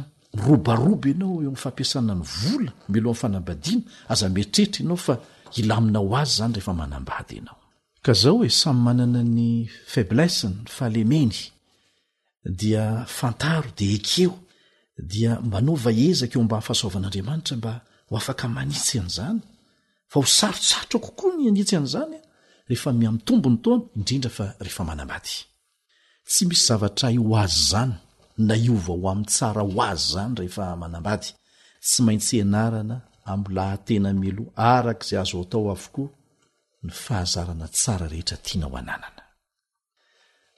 [0.47, 3.77] robaroba anao eofampiasananyvlamofnabaana
[4.13, 5.15] azametrehtra anaofa
[5.61, 9.49] ilaina hozzanyeambaao oe samy mananany
[9.93, 11.33] faiblaisy ahaleey
[12.61, 12.85] dia
[13.19, 14.33] fnta de ekeo
[15.13, 18.75] dia manova ezakeo baaha'ramy
[20.25, 22.21] sarotsarotra kokoa ny anitsy an'izany a
[22.69, 25.33] rehefa miam'tombo ny taoana indrindra fa rehefa manambady
[26.31, 27.93] tsy misy zavatra i o azy zany
[28.49, 31.29] na iovao ho ami'n tsara ho azy zany rehefa manambady
[31.89, 32.97] sy maintsy anarana
[33.33, 36.11] amolahtena meloa arak' izay azo atao avokoa
[36.87, 39.23] ny fahazarana tsara rehetra tiana ho ananana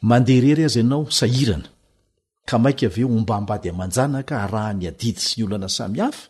[0.09, 1.69] mandeha rery azy ianao sahirana
[2.49, 6.25] ka mainka aveo ombambady aman-janaka raha ny adidi sy y olana sami hafa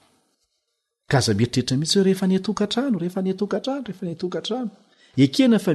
[1.08, 4.70] kazameitreritra mihitsy hoe rehefa ny tokatrano rehefa ny atokatrano reefany tokatrano
[5.24, 5.72] ekena fa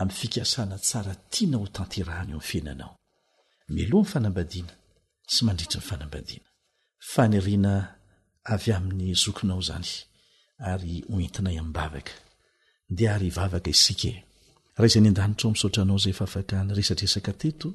[0.00, 2.92] am'fikasana tsara tiana otanteahany oinanao
[3.74, 4.74] mioa fanabadina
[5.32, 6.48] sy mandritra nfanabadina
[7.12, 7.38] faina
[8.52, 9.90] avy amin'ny zokinao zany
[10.72, 12.12] ary oentinay ambavaka
[12.96, 14.10] de ayvvaka iskaha
[14.82, 14.84] e.
[14.84, 17.68] izay n danitra ao misaotranao zay faafaka nyresatresaka teto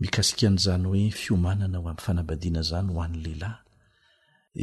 [0.00, 3.58] mikasikan'zany hoe fiomanana o am'ny fanambadiana zany hoannylehilahy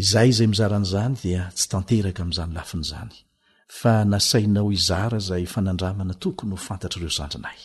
[0.01, 3.13] izay zay mizaran'zany dia tsy taneka amzanylafin'zany
[3.67, 7.57] fa nasainao izara zay fanandramana tokony ho fantatra ireo zandrinay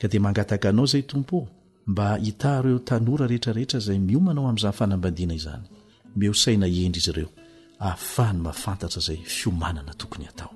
[0.00, 1.48] ka dia mangataka anao zay tompo o
[1.86, 5.66] mba hita reo tanora rehetrarehetra zay miomanao amin'izay fanambandina izany
[6.16, 7.30] mehosaina endra izy ireo
[7.80, 10.52] ahafahany mafantatra zay fiomanana tokony hatao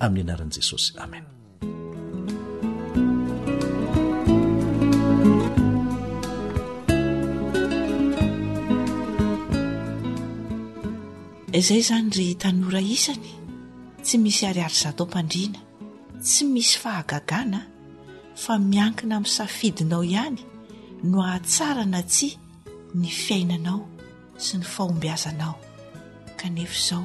[0.00, 1.24] amin'ny anaran'i jesosy amen
[11.60, 13.37] izay zany ry tanora izany
[14.08, 15.60] tsy misy aryar'zatao mpandriana
[16.26, 17.58] tsy misy fahagagana
[18.42, 20.40] fa miankina amin'ny safidinao ihany
[21.10, 22.38] no hahatsarana tsia
[23.00, 23.80] ny fiainanao
[24.44, 25.56] sy ny fahombiazanao
[26.40, 27.04] kanefa izao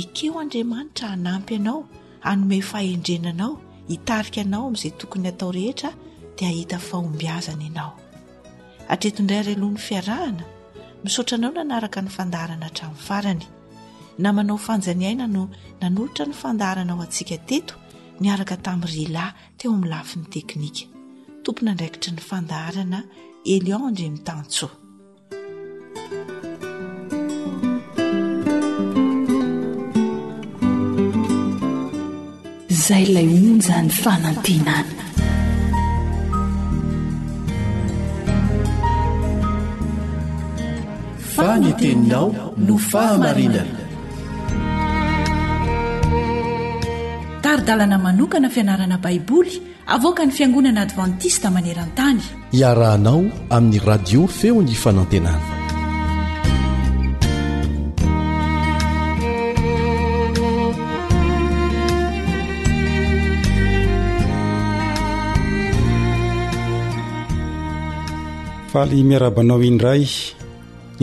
[0.00, 1.80] ekeo andriamanitra hanampy anao
[2.26, 3.52] hanome fahendrenanao
[3.92, 5.90] hitarika anao amin'izay tokony atao rehetra
[6.36, 7.92] dia ahita fahombiazana ianao
[8.92, 10.42] atretondray ary aloha ny fiarahana
[11.04, 13.44] misaotranao nanaraka ny fandarana hatramin'ny farany
[14.20, 15.42] na manao fanjaniaina no
[15.80, 17.74] nanolatra ny fandaaranao antsika teto
[18.22, 20.82] miaraka tamin'ny ryalahy teo amin'ny lafin'ny teknika
[21.44, 22.98] tompony andraikitra ny fandarana
[23.52, 24.66] elianndremitantso
[32.74, 34.98] izay lay onja ny fanantenana
[41.34, 42.26] fanenteninao
[42.66, 43.79] no fahamarinaa
[47.50, 49.54] ary dalana manokana fianarana baiboly
[49.96, 52.22] avoka ny fiangonana advantista maneran-tany
[52.54, 55.42] iarahanao amin'ny radio feony fanantenana
[68.72, 70.06] faly miarabanao indray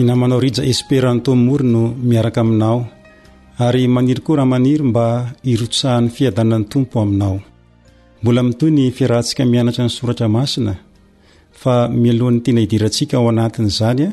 [0.08, 2.76] namanao rija esperantomory no miaraka aminao
[3.58, 5.06] ary maniry koa raha maniry mba
[5.52, 7.36] irosahan'ny fiadana ny tompo aminao
[8.20, 10.74] mbola mitoy ny fiarahntsika mianatra ny soratra masina
[11.60, 14.12] fa mialohan'ny tena hidirantsika ao anatin' zany a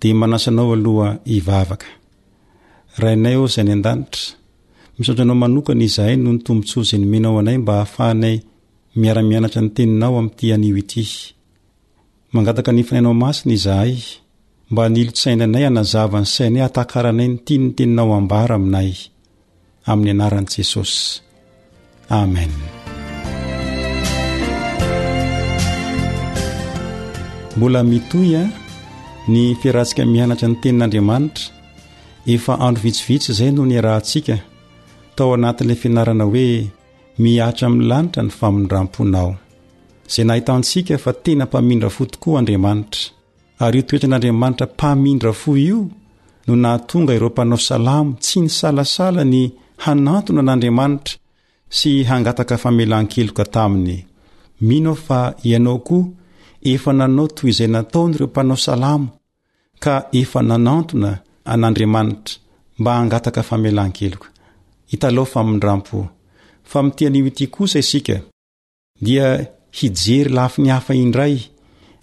[0.00, 1.86] de manasanao aloha ivavaka
[3.00, 4.24] raha inay ao zay ny an-danitra
[4.98, 8.36] misotranao manokany izahay noho ny tombontso zay ny menao anay mba hahafaanay
[9.00, 11.04] miaramianatra ny teninao am'ity anio ity
[12.34, 13.94] mangataka ny finainao masina izahay
[14.70, 18.90] mba nilotsaina anay hanazava ny sainay hatahakara anay ny tiny ny teninao ambara aminay
[19.90, 21.02] amin'ny anaran'i jesosy
[22.20, 22.52] amen
[27.56, 28.44] mbola mitoy a
[29.32, 31.44] ny fiarantsika mianatra ny tenin'andriamanitra
[32.34, 34.36] efa andro vitsovitsy izay noho ny arahantsika
[35.16, 36.46] tao anatin'ila fianarana hoe
[37.22, 39.30] mihatra amin'ny lanitra ny famindramponao
[40.08, 43.02] izay nahitantsika fa tena mpamindra fo tokoa andriamanitra
[43.64, 45.78] ary io toetra an'andriamanitra pamindra fo io
[46.46, 49.42] no nahatonga ireo mpanao salamo tsy nisalasala ny
[49.84, 51.14] hanantona an'andriamanitra
[51.78, 53.96] sy hangataka famelankeloka taminy
[54.68, 55.18] minao fa
[55.50, 56.04] ianao koa
[56.72, 59.08] efa nanao toy izay nataony ireo mpanao salamo
[59.82, 61.10] ka efa nanantona
[61.52, 62.34] an'andriamanitra
[62.80, 64.26] mba hangataka famelankeloka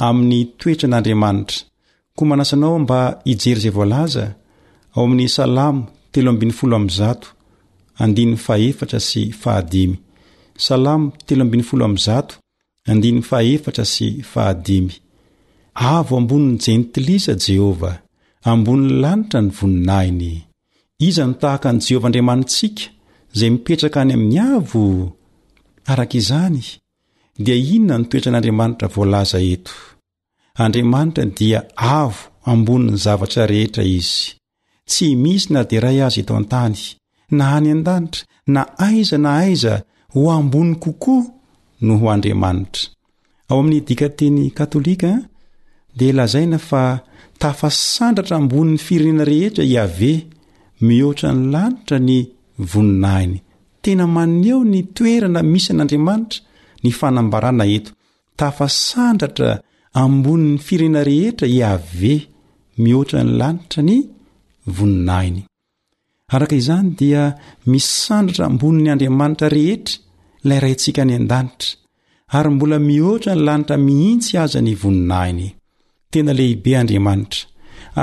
[0.06, 1.60] aminy toetra n'andriamanitra
[2.16, 4.26] ko manasanao mba hijery zay voalaza
[4.96, 5.82] ao amin'ny salamo
[6.14, 6.16] 1
[13.98, 14.93] salamo
[15.93, 17.96] avo amboniny jentiliza jehovah
[18.52, 20.34] ambonny lanitra ny voninainy
[21.08, 22.84] iza no tahaka any jehovah andriamanntsika
[23.38, 24.84] zay mipetraka any aminy avo
[25.91, 26.64] arak izany
[27.44, 29.72] dia inona nitoetran'andriamanitra voalaza eto
[30.64, 31.60] andriamanitra dia
[32.02, 32.20] avo
[32.52, 34.22] amboniny zavatra rehetra izy
[34.92, 36.78] tsy misy nadiray azy eto an-tany
[37.40, 38.24] naany an-danitra
[38.54, 39.74] na aiza na aiza
[40.14, 41.24] ho ambony kokoa
[41.88, 42.84] noho andriamanitra
[43.50, 45.20] ao aminy dikateny katolika an
[45.98, 46.84] di lazaina fa
[47.42, 50.14] tafasandratra amboniny firenena rehetra hiave
[50.88, 52.18] mihoatra ny lanitra ny
[52.72, 53.38] voninahiny
[53.84, 56.40] tena maneo nytoerana misy an'andriamanitra
[56.86, 57.92] ny fanambarana eto
[58.40, 59.52] tafa sandratra
[60.02, 62.14] ambonin'ny firenena rehetra iave
[62.84, 63.98] mihoatrany lanitra ny
[64.76, 65.42] voninahiny
[66.36, 67.24] araka izany dia
[67.72, 69.96] misandratra amboniny andriamanitra rehetra
[70.48, 71.74] lay raintsika any an-danitra
[72.38, 75.48] ary mbola mihoatra ny lanitra mihintsy aza ny voninahiny
[76.12, 77.42] tena lehibe andriamanitra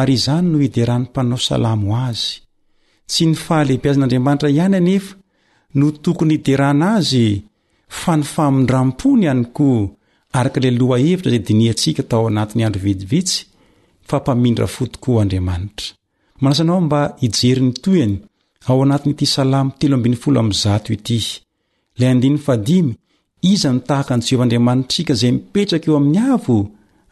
[0.01, 2.31] ary izany no hiderahan'ny mpanao salamo azy
[3.11, 5.13] tsy ny fahalehipiazan'andriamanitra ihany anefa
[5.79, 7.27] no tokony hiderana azy
[8.01, 9.69] fa nifamindrampony any ko
[10.39, 13.37] araka ile loha hevitra zay dini ntsika tao anatny andro vedivetsy
[14.09, 15.87] fa mpamindra fotoko andriamanitra
[16.41, 18.17] manasanao mba hijery nitoany
[18.67, 19.73] ao anatinyity salamo
[20.89, 21.19] ity
[21.99, 22.95] la 5
[23.43, 25.97] iza mitahaka anytsovandriamanitra tsika zay mipetraka eo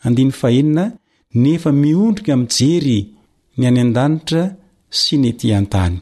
[0.05, 0.81] amiy
[1.35, 3.07] anefa miondriky mjery
[3.59, 4.55] ny ay adanitra
[4.91, 5.97] sy nyty a-tany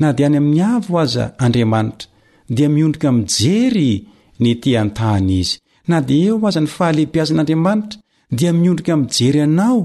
[0.00, 2.08] na diany ami'ny avo aza andriamanitra
[2.50, 4.06] dia miondriky am jery
[4.40, 5.54] nytian-tany izy
[5.90, 7.98] na di eo azany fahalehipi azan'andriamanitra
[8.38, 9.78] dia miondriky amjery anao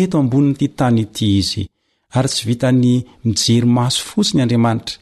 [0.00, 1.62] eto amboninyty tany ity izy
[2.16, 2.92] ary tsy vitany
[3.24, 4.96] mijery maso fotsi ny andriamanitra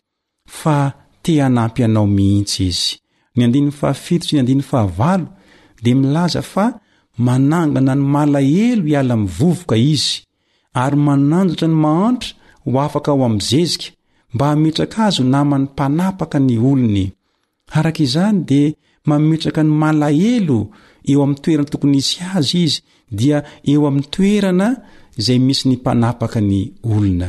[0.61, 0.76] fa
[1.22, 2.91] te hanampy anao mihintsy izy
[4.41, 4.47] n
[5.84, 6.64] di milaza fa
[7.26, 10.14] manangana ny mala helo hiala mivovoka izy
[10.82, 12.30] ary mananjatra ny mahantra
[12.64, 13.86] ho afaka ao am zezika
[14.34, 17.07] mba hametraka azo namany mpanapaka ny olony
[17.77, 18.62] arak' izany di
[19.09, 20.61] mametraka ny malahelo
[21.11, 22.81] eo ami toerana tokonyisy azo izy
[23.18, 23.39] dia
[23.71, 24.68] eo ami toerana
[25.21, 26.61] izay misy nimpanapaka ny
[26.93, 27.29] olona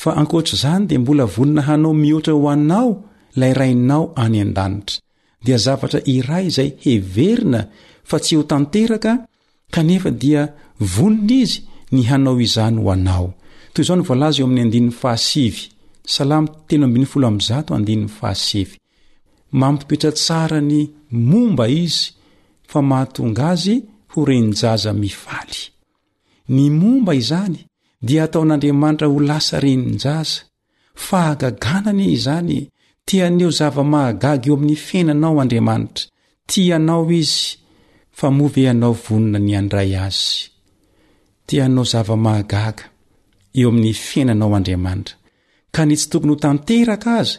[0.00, 2.90] fa ankoatr' zany di mbola volona hanao mihoatra ho anao
[3.40, 4.98] lay rainao any an-danitra
[5.44, 7.60] dia zavatra iray zay heverina
[8.08, 9.12] fa tsy eo tanteraka
[9.74, 10.42] kanefa dia
[10.94, 11.56] volona izy
[11.94, 13.28] ny hanao izany ho anao
[19.60, 20.80] mampipetra tsara ny
[21.30, 22.08] momba izy
[22.70, 23.74] fa mahatonga azy
[24.14, 25.58] ho renijaza mivaly
[26.54, 27.58] ny momba izany
[28.06, 30.40] dia hataon'andriamanitra ho lasa renijaza
[31.06, 32.58] fa hagaganany izany
[33.06, 36.04] tianeo zavamahagaga eo amin'y fiainanao andriamanitra
[36.50, 37.46] tianao izy
[38.18, 40.30] fa move anao vonina niandray azy
[41.48, 42.84] tianao zava-mahagaga
[43.58, 45.14] eo amin'ny fiainanao andriamanitra
[45.74, 47.38] ka nietsy tokony ho tanteraka aza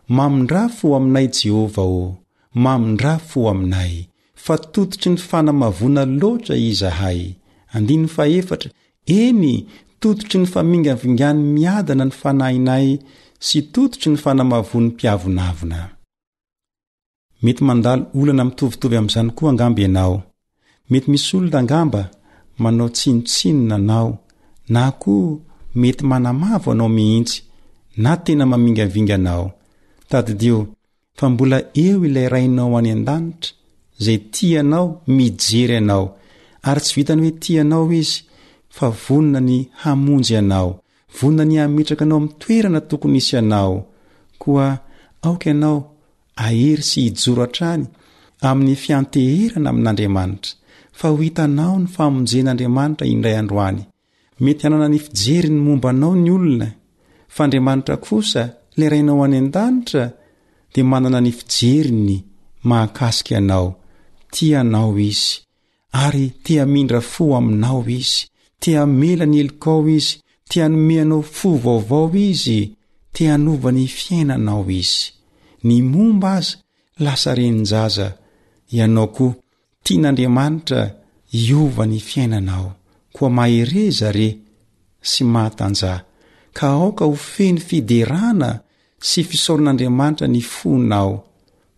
[0.08, 2.14] mamindra fo aminay jehovah
[2.54, 7.36] mamndra fo aminay fa tototry ny fanamavona loatra izahayy
[10.00, 12.98] tototry ny famingavingany miadana ny fanahinay
[13.38, 15.90] sy tototry ny fanamavony mpiavonavona
[22.66, 24.18] mao tsnotsinonano
[24.68, 24.92] n
[25.74, 27.42] mety manamavo anao mihitsy
[28.06, 29.00] aamingavi
[30.12, 30.56] taddio
[31.18, 33.52] fa mbola eo ilay rainao any an-danitra
[34.04, 34.86] zay ti anao
[35.16, 36.04] mijery anao
[36.68, 38.16] ary tsy vitany hoe tianao izy
[38.76, 40.70] fa vonona ny hamonjy anao
[41.16, 43.74] vonona ny hametraka anao ami toerana tokony isy anao
[44.42, 44.66] koa
[45.26, 45.78] aok ianao
[46.44, 47.84] ahery sy hijoro atrany
[48.48, 50.52] amin'ny fianteherana amin'andriamanitra
[50.98, 53.80] fa ho hitanao ny famonjen'andriamanitra indray androany
[54.42, 58.46] mety hanana ny fijery ny momba anao ny olonaaa
[58.78, 60.04] le rainao any an-danitra
[60.74, 62.16] di manana nifijeriny
[62.68, 63.68] mahakasiky anao
[64.32, 65.30] ti anao izy
[66.04, 68.20] ary teamindra fo aminao izy
[68.62, 70.14] tiamela ny elok ao izy
[70.50, 72.60] tiahnomeanao fo vaovao izy
[73.14, 75.00] tea hanova ny fiainanao izy
[75.66, 76.54] ny momba aza
[77.04, 78.08] lasa renijaza
[78.76, 79.26] ianao ko
[79.84, 80.82] tia n'andriamanitra
[81.46, 82.68] iova ny fiainanao
[83.14, 84.28] koa mahere zare
[85.10, 85.92] sy mahatanja
[86.54, 88.50] ka aoka ho feny fiderana
[89.08, 91.12] sy fisaoran'andriamanitra ny fonao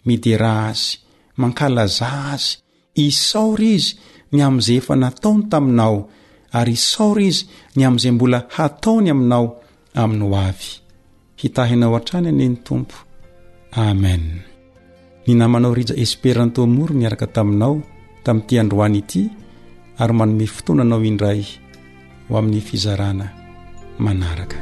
[0.07, 0.93] midera azy
[1.41, 2.53] mankalaza azy
[3.07, 3.93] isaory izy
[4.35, 5.97] ny amn'izay efa nataony taminao
[6.59, 7.43] ary isaory izy
[7.79, 9.47] ny amin'izay mbola hataony aminao
[10.03, 10.71] amin'ny ho avy
[11.41, 12.97] hitahinao a-trany aneny tompo
[13.87, 14.25] amen
[15.25, 17.75] ny namanao rija esperantoamoro niaraka taminao
[18.27, 19.23] tamin'yity androany ity
[20.03, 21.41] ary manony fotoananao indray
[22.27, 23.27] ho amin'ny fizarana
[23.99, 24.57] manaraka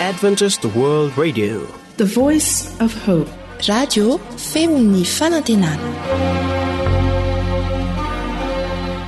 [0.00, 3.28] adventist world radio the voice of hope
[3.66, 4.18] radio
[4.52, 6.43] femo'ny fanantenana